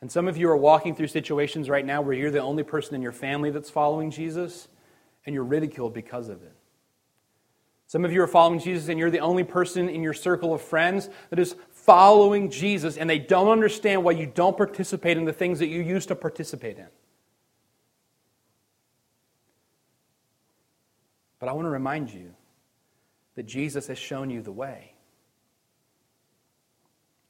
And 0.00 0.10
some 0.10 0.28
of 0.28 0.36
you 0.36 0.48
are 0.48 0.56
walking 0.56 0.94
through 0.94 1.08
situations 1.08 1.68
right 1.68 1.84
now 1.84 2.00
where 2.00 2.14
you're 2.14 2.30
the 2.30 2.40
only 2.40 2.62
person 2.62 2.94
in 2.94 3.02
your 3.02 3.12
family 3.12 3.50
that's 3.50 3.70
following 3.70 4.10
Jesus, 4.10 4.68
and 5.26 5.34
you're 5.34 5.44
ridiculed 5.44 5.92
because 5.92 6.28
of 6.28 6.42
it. 6.42 6.54
Some 7.88 8.04
of 8.04 8.12
you 8.12 8.22
are 8.22 8.28
following 8.28 8.60
Jesus, 8.60 8.88
and 8.88 8.98
you're 8.98 9.10
the 9.10 9.18
only 9.20 9.44
person 9.44 9.88
in 9.88 10.02
your 10.02 10.12
circle 10.12 10.54
of 10.54 10.60
friends 10.60 11.08
that 11.30 11.38
is 11.38 11.56
following 11.88 12.50
Jesus 12.50 12.98
and 12.98 13.08
they 13.08 13.18
don't 13.18 13.48
understand 13.48 14.04
why 14.04 14.10
you 14.10 14.26
don't 14.26 14.58
participate 14.58 15.16
in 15.16 15.24
the 15.24 15.32
things 15.32 15.58
that 15.58 15.68
you 15.68 15.80
used 15.80 16.08
to 16.08 16.14
participate 16.14 16.76
in. 16.76 16.86
But 21.38 21.48
I 21.48 21.52
want 21.52 21.66
to 21.66 21.70
remind 21.70 22.12
you 22.12 22.34
that 23.36 23.44
Jesus 23.46 23.86
has 23.86 23.98
shown 23.98 24.30
you 24.30 24.42
the 24.42 24.52
way. 24.52 24.92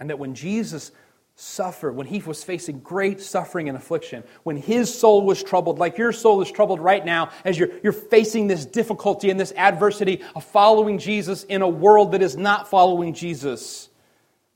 And 0.01 0.11
that 0.11 0.19
when 0.19 0.35
Jesus 0.35 0.93
suffered, 1.35 1.95
when 1.95 2.07
he 2.07 2.21
was 2.21 2.43
facing 2.43 2.81
great 2.81 3.21
suffering 3.21 3.69
and 3.69 3.77
affliction, 3.77 4.25
when 4.43 4.57
his 4.57 4.93
soul 4.93 5.25
was 5.25 5.43
troubled, 5.43 5.79
like 5.79 5.99
your 5.99 6.13
soul 6.13 6.41
is 6.41 6.51
troubled 6.51 6.81
right 6.81 7.05
now, 7.05 7.31
as 7.45 7.59
you're, 7.59 7.71
you're 7.83 7.93
facing 7.93 8.47
this 8.47 8.65
difficulty 8.65 9.31
and 9.31 9.39
this 9.39 9.53
adversity 9.53 10.23
of 10.35 10.45
following 10.45 10.99
Jesus 10.99 11.45
in 11.45 11.63
a 11.63 11.69
world 11.69 12.13
that 12.13 12.23
is 12.23 12.37
not 12.37 12.69
following 12.69 13.15
Jesus, 13.15 13.89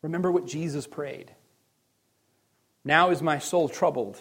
Remember 0.02 0.32
what 0.32 0.46
Jesus 0.46 0.86
prayed. 0.86 1.32
Now 2.84 3.10
is 3.10 3.22
my 3.22 3.38
soul 3.38 3.68
troubled. 3.68 4.20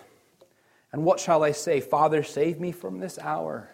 And 0.94 1.04
what 1.04 1.20
shall 1.20 1.44
I 1.44 1.52
say? 1.52 1.80
Father, 1.80 2.22
save 2.22 2.60
me 2.60 2.72
from 2.72 3.00
this 3.00 3.18
hour. 3.18 3.72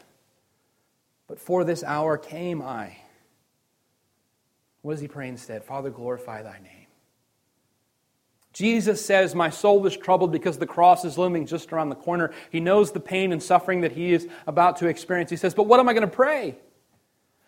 But 1.28 1.40
for 1.40 1.64
this 1.64 1.84
hour 1.84 2.18
came 2.18 2.62
I. 2.62 2.98
What 4.82 4.94
does 4.94 5.02
he 5.02 5.08
pray 5.08 5.28
instead? 5.28 5.64
Father, 5.64 5.90
glorify 5.90 6.44
thy 6.44 6.60
name. 6.60 6.88
Jesus 8.54 9.06
says, 9.06 9.36
My 9.36 9.50
soul 9.50 9.86
is 9.86 9.96
troubled 9.96 10.32
because 10.32 10.58
the 10.58 10.66
cross 10.66 11.06
is 11.06 11.18
looming 11.18 11.46
just 11.46 11.72
around 11.72 11.90
the 11.90 11.96
corner. 11.96 12.32
He 12.50 12.60
knows 12.60 12.92
the 12.92 13.00
pain 13.00 13.32
and 13.32 13.44
suffering 13.44 13.82
that 13.82 13.92
he 13.92 14.14
is 14.14 14.28
about 14.48 14.78
to 14.78 14.88
experience. 14.88 15.30
He 15.30 15.36
says, 15.38 15.54
But 15.54 15.68
what 15.68 15.80
am 15.80 15.90
I 15.90 15.94
going 15.94 16.10
to 16.10 16.16
pray? 16.16 16.58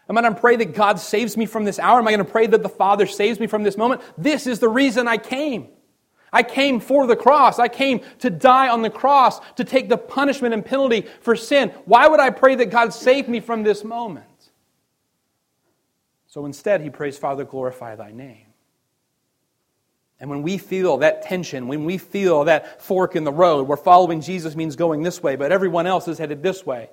Am 0.10 0.18
I 0.18 0.22
going 0.22 0.36
to 0.36 0.40
pray 0.40 0.56
that 0.58 0.76
God 0.76 1.00
saves 1.00 1.38
me 1.38 1.46
from 1.46 1.64
this 1.64 1.80
hour? 1.80 2.00
Am 2.00 2.08
I 2.08 2.12
going 2.12 2.26
to 2.26 2.32
pray 2.32 2.48
that 2.48 2.62
the 2.62 2.70
Father 2.70 3.08
saves 3.08 3.40
me 3.40 3.48
from 3.48 3.64
this 3.64 3.78
moment? 3.78 4.02
This 4.18 4.46
is 4.48 4.60
the 4.60 4.68
reason 4.68 5.08
I 5.08 5.18
came. 5.18 5.70
I 6.32 6.44
came 6.44 6.80
for 6.80 7.08
the 7.08 7.16
cross. 7.16 7.60
I 7.60 7.68
came 7.68 8.02
to 8.20 8.30
die 8.30 8.70
on 8.70 8.82
the 8.82 8.90
cross 8.90 9.40
to 9.56 9.64
take 9.64 9.90
the 9.90 9.98
punishment 9.98 10.54
and 10.54 10.66
penalty 10.66 11.06
for 11.22 11.36
sin. 11.36 11.70
Why 11.86 12.08
would 12.08 12.20
I 12.20 12.30
pray 12.30 12.56
that 12.56 12.70
God 12.70 12.94
save 12.94 13.28
me 13.28 13.40
from 13.40 13.64
this 13.64 13.84
moment? 13.84 14.26
So 16.28 16.46
instead, 16.46 16.82
he 16.82 16.90
prays, 16.90 17.18
Father, 17.18 17.44
glorify 17.44 17.96
thy 17.96 18.12
name. 18.12 18.46
And 20.20 20.30
when 20.30 20.44
we 20.44 20.58
feel 20.58 20.98
that 20.98 21.22
tension, 21.22 21.68
when 21.68 21.86
we 21.86 21.98
feel 21.98 22.44
that 22.44 22.82
fork 22.82 23.16
in 23.16 23.24
the 23.24 23.32
road 23.32 23.68
where 23.68 23.78
following 23.78 24.22
Jesus 24.22 24.56
means 24.56 24.76
going 24.76 25.02
this 25.02 25.24
way, 25.24 25.36
but 25.36 25.52
everyone 25.52 25.88
else 25.88 26.08
is 26.08 26.18
headed 26.18 26.44
this 26.44 26.66
way, 26.66 26.90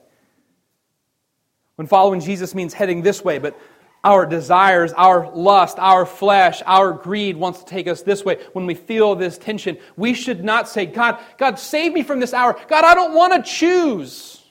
when 1.74 1.86
following 1.86 2.20
Jesus 2.20 2.54
means 2.54 2.72
heading 2.72 3.02
this 3.02 3.22
way, 3.22 3.38
but 3.38 3.58
our 4.04 4.26
desires, 4.26 4.92
our 4.92 5.30
lust, 5.34 5.78
our 5.78 6.06
flesh, 6.06 6.62
our 6.64 6.92
greed 6.92 7.36
wants 7.36 7.60
to 7.60 7.64
take 7.66 7.88
us 7.88 8.02
this 8.02 8.24
way. 8.24 8.38
When 8.52 8.66
we 8.66 8.74
feel 8.74 9.14
this 9.14 9.36
tension, 9.36 9.78
we 9.96 10.14
should 10.14 10.44
not 10.44 10.68
say, 10.68 10.86
God, 10.86 11.18
God, 11.38 11.58
save 11.58 11.92
me 11.92 12.02
from 12.02 12.20
this 12.20 12.32
hour. 12.32 12.58
God, 12.68 12.84
I 12.84 12.94
don't 12.94 13.14
want 13.14 13.32
to 13.32 13.50
choose. 13.50 14.42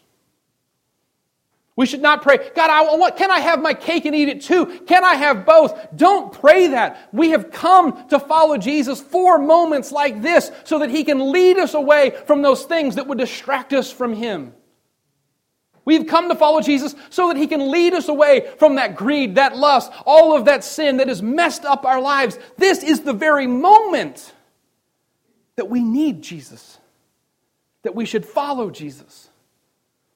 We 1.77 1.85
should 1.85 2.01
not 2.01 2.21
pray, 2.21 2.37
God, 2.55 2.69
I 2.69 2.95
want, 2.95 3.17
can 3.17 3.31
I 3.31 3.39
have 3.39 3.61
my 3.61 3.73
cake 3.73 4.05
and 4.05 4.15
eat 4.15 4.29
it 4.29 4.41
too? 4.41 4.65
Can 4.87 5.03
I 5.03 5.15
have 5.15 5.45
both? 5.45 5.77
Don't 5.95 6.31
pray 6.31 6.67
that. 6.67 7.09
We 7.11 7.31
have 7.31 7.51
come 7.51 8.07
to 8.09 8.19
follow 8.19 8.57
Jesus 8.57 9.01
for 9.01 9.37
moments 9.37 9.91
like 9.91 10.21
this 10.21 10.51
so 10.63 10.79
that 10.79 10.89
he 10.89 11.03
can 11.03 11.33
lead 11.33 11.57
us 11.57 11.73
away 11.73 12.11
from 12.27 12.41
those 12.41 12.63
things 12.63 12.95
that 12.95 13.07
would 13.07 13.17
distract 13.17 13.73
us 13.73 13.91
from 13.91 14.13
him. 14.13 14.53
We've 15.85 16.07
come 16.07 16.29
to 16.29 16.35
follow 16.35 16.61
Jesus 16.61 16.95
so 17.11 17.27
that 17.27 17.37
He 17.37 17.47
can 17.47 17.71
lead 17.71 17.93
us 17.93 18.09
away 18.09 18.51
from 18.57 18.75
that 18.75 18.95
greed, 18.95 19.35
that 19.35 19.55
lust, 19.55 19.91
all 20.05 20.35
of 20.35 20.45
that 20.45 20.63
sin 20.63 20.97
that 20.97 21.07
has 21.07 21.21
messed 21.21 21.63
up 21.63 21.85
our 21.85 22.01
lives. 22.01 22.39
This 22.57 22.83
is 22.83 23.01
the 23.01 23.13
very 23.13 23.45
moment 23.45 24.33
that 25.55 25.69
we 25.69 25.83
need 25.83 26.23
Jesus, 26.23 26.79
that 27.83 27.95
we 27.95 28.05
should 28.05 28.25
follow 28.25 28.71
Jesus. 28.71 29.29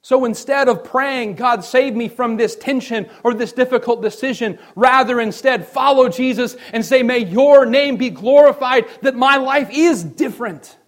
So 0.01 0.25
instead 0.25 0.69
of 0.69 0.84
praying, 0.84 1.36
God, 1.36 1.63
save 1.63 1.95
me 1.95 2.08
from 2.08 2.36
this 2.36 2.55
tension 2.55 3.08
or 3.23 3.36
this 3.36 3.51
difficult 3.51 4.01
decision, 4.01 4.58
rather 4.75 5.21
instead 5.21 5.67
follow 5.67 6.10
Jesus 6.10 6.58
and 6.73 6.84
say, 6.84 7.03
May 7.03 7.19
your 7.19 7.67
name 7.67 7.97
be 7.97 8.10
glorified 8.10 8.86
that 9.03 9.15
my 9.15 9.38
life 9.38 9.69
is 9.71 10.03
different. 10.03 10.79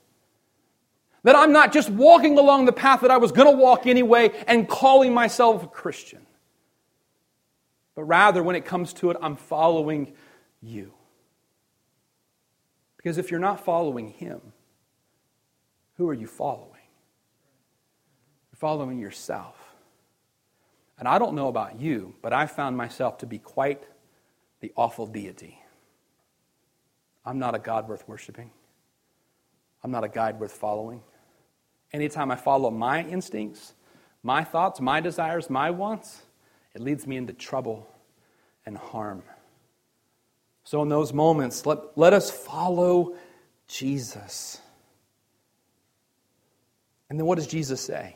That 1.24 1.36
I'm 1.36 1.52
not 1.52 1.72
just 1.72 1.90
walking 1.90 2.38
along 2.38 2.66
the 2.66 2.74
path 2.74 3.02
that 3.02 3.12
I 3.12 3.18
was 3.18 3.32
going 3.32 3.52
to 3.52 3.56
walk 3.58 3.86
anyway 3.86 4.32
and 4.48 4.68
calling 4.68 5.14
myself 5.14 5.64
a 5.64 5.68
Christian. 5.68 6.26
But 7.96 8.04
rather, 8.06 8.42
when 8.42 8.56
it 8.56 8.66
comes 8.66 8.94
to 8.94 9.12
it, 9.12 9.18
I'm 9.22 9.36
following 9.36 10.14
you. 10.62 10.94
Because 12.98 13.18
if 13.18 13.30
you're 13.30 13.40
not 13.40 13.64
following 13.64 14.10
Him, 14.10 14.42
who 15.98 16.08
are 16.10 16.14
you 16.14 16.28
following? 16.28 16.70
You're 18.52 18.58
following 18.58 19.00
yourself. 19.00 19.58
And 20.98 21.08
I 21.08 21.20
don't 21.20 21.36
know 21.36 21.48
about 21.48 21.80
you, 21.80 22.16
but 22.22 22.32
I 22.32 22.46
found 22.46 22.78
myself 22.78 23.20
to 23.20 23.26
be 23.26 23.40
quite 23.40 23.84
the 24.60 24.72
awful 24.76 25.08
deity. 25.08 25.60
I'm 27.26 27.40
not 27.40 27.56
a 27.56 27.60
God 27.60 27.88
worth 27.88 28.08
worshiping. 28.08 28.52
I'm 29.84 29.92
not 29.92 30.04
a 30.04 30.10
guide 30.10 30.40
worth 30.40 30.52
following. 30.52 31.02
Anytime 31.94 32.32
I 32.32 32.36
follow 32.36 32.70
my 32.72 33.04
instincts, 33.04 33.74
my 34.24 34.44
thoughts, 34.44 34.80
my 34.80 35.00
desires, 35.00 35.50
my 35.50 35.72
wants, 35.72 36.22
it 36.74 36.82
leads 36.82 37.06
me 37.08 37.18
into 37.18 37.34
trouble 37.34 37.88
and 38.66 38.78
harm. 38.78 39.24
So, 40.64 40.82
in 40.82 40.90
those 40.90 41.12
moments, 41.12 41.66
let, 41.66 41.98
let 41.98 42.14
us 42.14 42.30
follow 42.30 43.16
Jesus. 43.68 44.60
And 47.10 47.20
then 47.20 47.26
what 47.26 47.36
does 47.36 47.48
Jesus 47.48 47.82
say? 47.82 48.16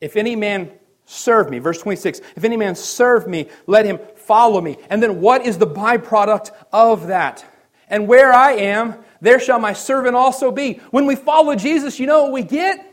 If 0.00 0.16
any 0.16 0.36
man 0.36 0.70
serve 1.04 1.50
me, 1.50 1.58
verse 1.58 1.80
26, 1.82 2.20
if 2.36 2.44
any 2.44 2.56
man 2.56 2.74
serve 2.74 3.26
me, 3.26 3.48
let 3.66 3.84
him 3.84 3.98
follow 4.16 4.60
me. 4.60 4.78
And 4.88 5.02
then 5.02 5.20
what 5.20 5.44
is 5.44 5.58
the 5.58 5.66
byproduct 5.66 6.50
of 6.72 7.08
that? 7.08 7.44
And 7.88 8.06
where 8.06 8.32
I 8.32 8.52
am, 8.52 9.04
there 9.20 9.40
shall 9.40 9.58
my 9.58 9.72
servant 9.72 10.16
also 10.16 10.50
be. 10.50 10.74
When 10.90 11.06
we 11.06 11.16
follow 11.16 11.54
Jesus, 11.54 11.98
you 11.98 12.06
know 12.06 12.24
what 12.24 12.32
we 12.32 12.42
get? 12.42 12.86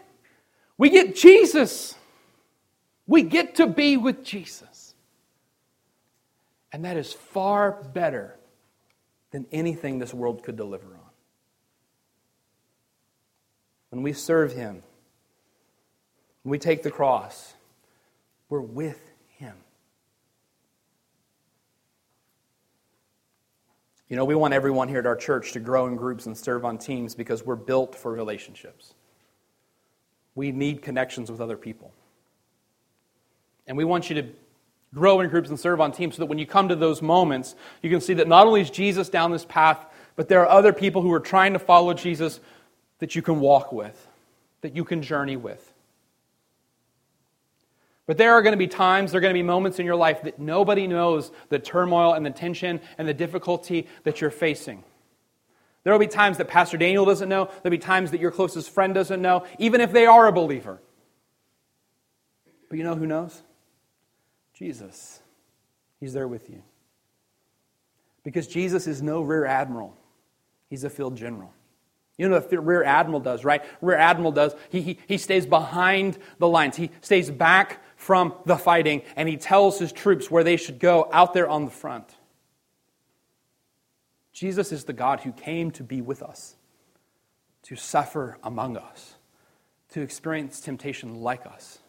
We 0.77 0.89
get 0.89 1.15
Jesus. 1.15 1.95
We 3.05 3.23
get 3.23 3.55
to 3.55 3.67
be 3.67 3.97
with 3.97 4.23
Jesus. 4.23 4.93
And 6.71 6.85
that 6.85 6.97
is 6.97 7.13
far 7.13 7.71
better 7.71 8.37
than 9.31 9.45
anything 9.51 9.99
this 9.99 10.13
world 10.13 10.43
could 10.43 10.57
deliver 10.57 10.85
on. 10.85 10.99
When 13.89 14.03
we 14.03 14.13
serve 14.13 14.53
Him, 14.53 14.83
when 16.43 16.51
we 16.51 16.59
take 16.59 16.83
the 16.83 16.91
cross, 16.91 17.53
we're 18.49 18.59
with 18.59 18.99
Him. 19.37 19.55
You 24.09 24.15
know, 24.15 24.25
we 24.25 24.35
want 24.35 24.53
everyone 24.53 24.87
here 24.87 24.99
at 24.99 25.05
our 25.05 25.15
church 25.15 25.51
to 25.53 25.59
grow 25.59 25.87
in 25.87 25.95
groups 25.95 26.25
and 26.25 26.37
serve 26.37 26.63
on 26.63 26.77
teams 26.77 27.13
because 27.13 27.45
we're 27.45 27.55
built 27.55 27.93
for 27.93 28.11
relationships. 28.11 28.93
We 30.33 30.51
need 30.51 30.81
connections 30.81 31.29
with 31.29 31.41
other 31.41 31.57
people. 31.57 31.91
And 33.67 33.75
we 33.75 33.83
want 33.83 34.09
you 34.09 34.21
to 34.21 34.29
grow 34.93 35.19
in 35.19 35.29
groups 35.29 35.49
and 35.49 35.59
serve 35.59 35.81
on 35.81 35.91
teams 35.91 36.15
so 36.15 36.21
that 36.21 36.27
when 36.27 36.37
you 36.37 36.45
come 36.45 36.69
to 36.69 36.75
those 36.75 37.01
moments, 37.01 37.55
you 37.81 37.89
can 37.89 37.99
see 37.99 38.13
that 38.13 38.27
not 38.27 38.47
only 38.47 38.61
is 38.61 38.69
Jesus 38.69 39.09
down 39.09 39.31
this 39.31 39.45
path, 39.45 39.85
but 40.15 40.29
there 40.29 40.41
are 40.41 40.49
other 40.49 40.71
people 40.71 41.01
who 41.01 41.11
are 41.11 41.19
trying 41.19 41.53
to 41.53 41.59
follow 41.59 41.93
Jesus 41.93 42.39
that 42.99 43.13
you 43.13 43.21
can 43.21 43.41
walk 43.41 43.73
with, 43.73 44.07
that 44.61 44.75
you 44.75 44.85
can 44.85 45.01
journey 45.01 45.35
with. 45.35 45.73
But 48.07 48.17
there 48.17 48.33
are 48.33 48.41
going 48.41 48.53
to 48.53 48.57
be 48.57 48.67
times, 48.67 49.11
there 49.11 49.19
are 49.19 49.21
going 49.21 49.33
to 49.33 49.37
be 49.37 49.43
moments 49.43 49.79
in 49.79 49.85
your 49.85 49.97
life 49.97 50.23
that 50.23 50.39
nobody 50.39 50.87
knows 50.87 51.31
the 51.49 51.59
turmoil 51.59 52.13
and 52.13 52.25
the 52.25 52.31
tension 52.31 52.79
and 52.97 53.07
the 53.07 53.13
difficulty 53.13 53.87
that 54.05 54.21
you're 54.21 54.31
facing. 54.31 54.83
There 55.83 55.93
will 55.93 55.99
be 55.99 56.07
times 56.07 56.37
that 56.37 56.47
Pastor 56.47 56.77
Daniel 56.77 57.05
doesn't 57.05 57.29
know. 57.29 57.49
There'll 57.61 57.71
be 57.71 57.77
times 57.77 58.11
that 58.11 58.21
your 58.21 58.31
closest 58.31 58.71
friend 58.71 58.93
doesn't 58.93 59.21
know, 59.21 59.45
even 59.59 59.81
if 59.81 59.91
they 59.91 60.05
are 60.05 60.27
a 60.27 60.31
believer. 60.31 60.81
But 62.69 62.77
you 62.77 62.83
know 62.83 62.95
who 62.95 63.05
knows? 63.05 63.41
Jesus. 64.53 65.21
He's 65.99 66.13
there 66.13 66.27
with 66.27 66.49
you. 66.49 66.63
Because 68.23 68.47
Jesus 68.47 68.87
is 68.87 69.01
no 69.01 69.21
rear 69.21 69.45
admiral, 69.45 69.95
he's 70.69 70.83
a 70.83 70.89
field 70.89 71.15
general. 71.15 71.53
You 72.17 72.27
know 72.27 72.35
what 72.35 72.49
the 72.49 72.59
rear 72.59 72.83
admiral 72.83 73.19
does, 73.19 73.45
right? 73.45 73.63
Rear 73.79 73.97
admiral 73.97 74.31
does, 74.31 74.55
he, 74.69 74.81
he, 74.81 74.99
he 75.07 75.17
stays 75.17 75.45
behind 75.45 76.17
the 76.39 76.47
lines. 76.47 76.75
He 76.75 76.89
stays 77.01 77.29
back 77.29 77.81
from 77.97 78.33
the 78.45 78.55
fighting 78.55 79.01
and 79.17 79.27
he 79.27 79.35
tells 79.35 79.77
his 79.79 79.91
troops 79.91 80.31
where 80.31 80.43
they 80.43 80.55
should 80.55 80.79
go 80.79 81.09
out 81.11 81.33
there 81.33 81.49
on 81.49 81.65
the 81.65 81.71
front. 81.71 82.15
Jesus 84.31 84.71
is 84.71 84.85
the 84.85 84.93
God 84.93 85.21
who 85.21 85.31
came 85.31 85.71
to 85.71 85.83
be 85.83 85.99
with 85.99 86.21
us, 86.21 86.55
to 87.63 87.75
suffer 87.75 88.37
among 88.43 88.77
us, 88.77 89.15
to 89.89 90.01
experience 90.01 90.61
temptation 90.61 91.21
like 91.21 91.45
us. 91.45 91.79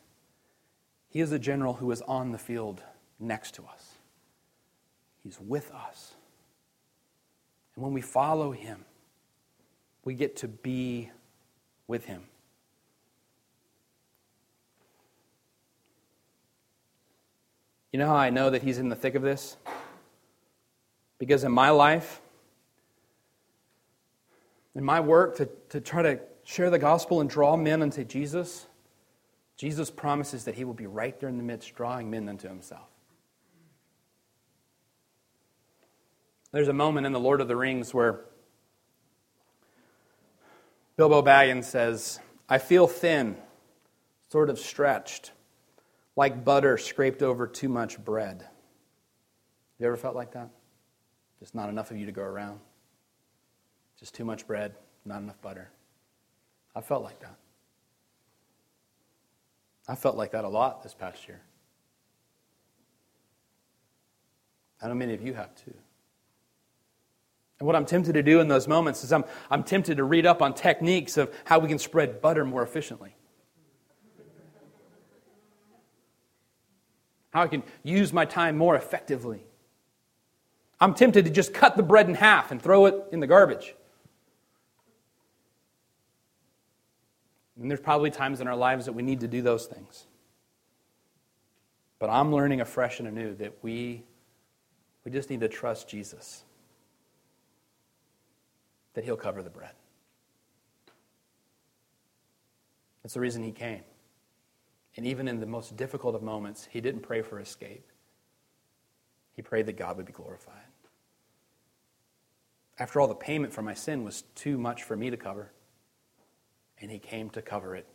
He 1.11 1.21
is 1.21 1.31
a 1.31 1.39
general 1.39 1.75
who 1.75 1.91
is 1.93 2.01
on 2.03 2.33
the 2.33 2.39
field 2.39 2.83
next 3.21 3.55
to 3.57 3.65
us. 3.67 3.99
He's 5.23 5.39
with 5.39 5.71
us. 5.73 6.15
And 7.75 7.85
when 7.85 7.93
we 7.93 8.01
follow 8.01 8.51
him, 8.53 8.85
we 10.05 10.15
get 10.15 10.37
to 10.37 10.49
be 10.49 11.11
with 11.87 12.07
him. 12.07 12.23
You 17.93 17.99
know 17.99 18.07
how 18.07 18.17
I 18.17 18.31
know 18.31 18.51
that 18.51 18.63
He's 18.63 18.79
in 18.79 18.89
the 18.89 18.97
thick 18.97 19.15
of 19.15 19.23
this? 19.23 19.57
Because 21.19 21.43
in 21.45 21.53
my 21.53 21.71
life, 21.71 22.21
in 24.75 24.85
my 24.85 25.01
work 25.01 25.37
to, 25.37 25.49
to 25.71 25.81
try 25.81 26.03
to 26.03 26.21
share 26.45 26.71
the 26.71 26.79
gospel 26.79 27.21
and 27.21 27.29
draw 27.29 27.57
men 27.57 27.83
unto 27.83 28.05
Jesus, 28.05 28.67
Jesus 29.57 29.91
promises 29.91 30.45
that 30.45 30.55
He 30.55 30.65
will 30.65 30.75
be 30.75 30.87
right 30.87 31.19
there 31.19 31.29
in 31.29 31.37
the 31.37 31.43
midst, 31.43 31.75
drawing 31.75 32.11
men 32.11 32.29
unto 32.29 32.47
Himself. 32.47 32.87
There's 36.53 36.69
a 36.69 36.73
moment 36.73 37.07
in 37.07 37.13
The 37.13 37.21
Lord 37.21 37.41
of 37.41 37.49
the 37.49 37.57
Rings 37.57 37.93
where 37.93 38.21
Bilbo 40.97 41.23
Baggins 41.23 41.65
says, 41.65 42.21
I 42.49 42.59
feel 42.59 42.87
thin, 42.87 43.37
sort 44.31 44.51
of 44.51 44.59
stretched 44.59 45.33
like 46.19 46.45
butter 46.45 46.77
scraped 46.77 47.23
over 47.23 47.47
too 47.47 47.69
much 47.69 47.97
bread. 48.05 48.45
You 49.79 49.87
ever 49.87 49.97
felt 49.97 50.17
like 50.17 50.33
that? 50.33 50.51
Just 51.39 51.55
not 51.55 51.69
enough 51.69 51.93
of 51.93 51.97
you 51.97 52.07
to 52.07 52.13
go 52.13 52.23
around. 52.23 52.59
Just 54.01 54.17
too 54.17 54.25
much 54.25 54.45
bread, 54.45 54.75
not 55.05 55.23
enough 55.23 55.41
butter. 55.41 55.71
I 56.75 56.81
felt 56.81 57.05
like 57.05 57.21
that. 57.21 57.37
I 59.87 59.95
felt 59.95 60.17
like 60.17 60.33
that 60.33 60.45
a 60.45 60.49
lot 60.49 60.83
this 60.83 60.93
past 60.93 61.29
year. 61.29 61.41
I 64.83 64.89
know 64.89 64.95
many 64.95 65.15
of 65.15 65.23
you 65.23 65.35
have 65.35 65.55
too. 65.55 65.75
And 67.61 67.67
what 67.69 67.77
I'm 67.77 67.87
tempted 67.87 68.15
to 68.15 68.25
do 68.25 68.41
in 68.41 68.49
those 68.49 68.67
moments 68.67 69.05
is 69.05 69.13
I'm, 69.13 69.25
I'm 69.53 69.63
tempted 69.63 69.99
to 69.99 70.05
read 70.05 70.27
up 70.27 70.43
on 70.43 70.53
techniques 70.53 71.17
of 71.17 71.33
how 71.45 71.61
we 71.61 71.69
can 71.69 71.79
spread 71.79 72.21
butter 72.21 72.45
more 72.45 72.65
efficiently. 72.65 73.15
How 77.39 77.45
I 77.45 77.49
can 77.49 77.63
use 77.85 78.13
my 78.13 78.25
time 78.25 78.59
more 78.59 78.75
effectively. 78.75 79.45
I'm 80.81 80.93
tempted 80.93 81.25
to 81.25 81.31
just 81.31 81.55
cut 81.55 81.77
the 81.77 81.85
bread 81.85 82.09
in 82.09 82.15
half 82.15 82.51
and 82.51 82.61
throw 82.61 82.87
it 82.87 82.97
in 83.13 83.21
the 83.21 83.29
garbage. 83.29 83.77
And 87.61 87.71
there's 87.71 87.81
probably 87.81 88.11
times 88.11 88.41
in 88.41 88.49
our 88.49 88.57
lives 88.57 88.87
that 88.87 88.93
we 88.93 89.03
need 89.03 89.21
to 89.21 89.29
do 89.29 89.41
those 89.41 89.67
things. 89.67 90.07
But 92.01 92.11
I'm 92.11 92.33
learning 92.33 92.61
afresh 92.61 92.99
and 92.99 93.07
anew 93.07 93.35
that 93.37 93.53
we, 93.63 94.03
we 95.05 95.13
just 95.13 95.31
need 95.31 95.41
to 95.41 95.49
trust 95.49 95.89
Jesus, 95.89 96.43
that 98.95 99.05
He'll 99.05 99.17
cover 99.17 99.45
the 99.45 99.51
bread. 99.51 99.73
That's 103.03 103.15
the 103.15 103.21
reason 103.21 103.45
He 103.45 103.53
came. 103.53 103.83
And 104.99 105.07
even 105.07 105.29
in 105.29 105.39
the 105.39 105.47
most 105.47 105.77
difficult 105.77 106.17
of 106.17 106.25
moments, 106.25 106.67
he 106.73 106.81
didn't 106.81 107.03
pray 107.03 107.23
for 107.23 107.39
escape. 107.39 107.87
He 109.37 109.43
prayed 109.43 109.67
that 109.67 109.77
God 109.77 109.97
would 109.97 110.07
be 110.07 110.13
glorified. 110.13 110.57
After 112.81 113.01
all, 113.01 113.07
the 113.07 113.15
payment 113.15 113.53
for 113.53 113.63
my 113.63 113.75
sin 113.75 114.03
was 114.03 114.25
too 114.35 114.59
much 114.59 114.83
for 114.83 114.97
me 114.97 115.09
to 115.11 115.17
cover, 115.17 115.53
and 116.81 116.91
he 116.91 116.99
came 116.99 117.31
to 117.31 117.43
cover 117.43 117.77
it 117.77 117.87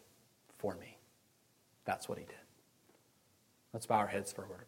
for 0.58 0.76
me. 0.76 0.98
That's 1.84 2.08
what 2.08 2.20
he 2.20 2.24
did. 2.24 2.36
Let's 3.74 3.86
bow 3.86 3.98
our 3.98 4.08
heads 4.08 4.32
for 4.32 4.46
a 4.46 4.48
word. 4.48 4.64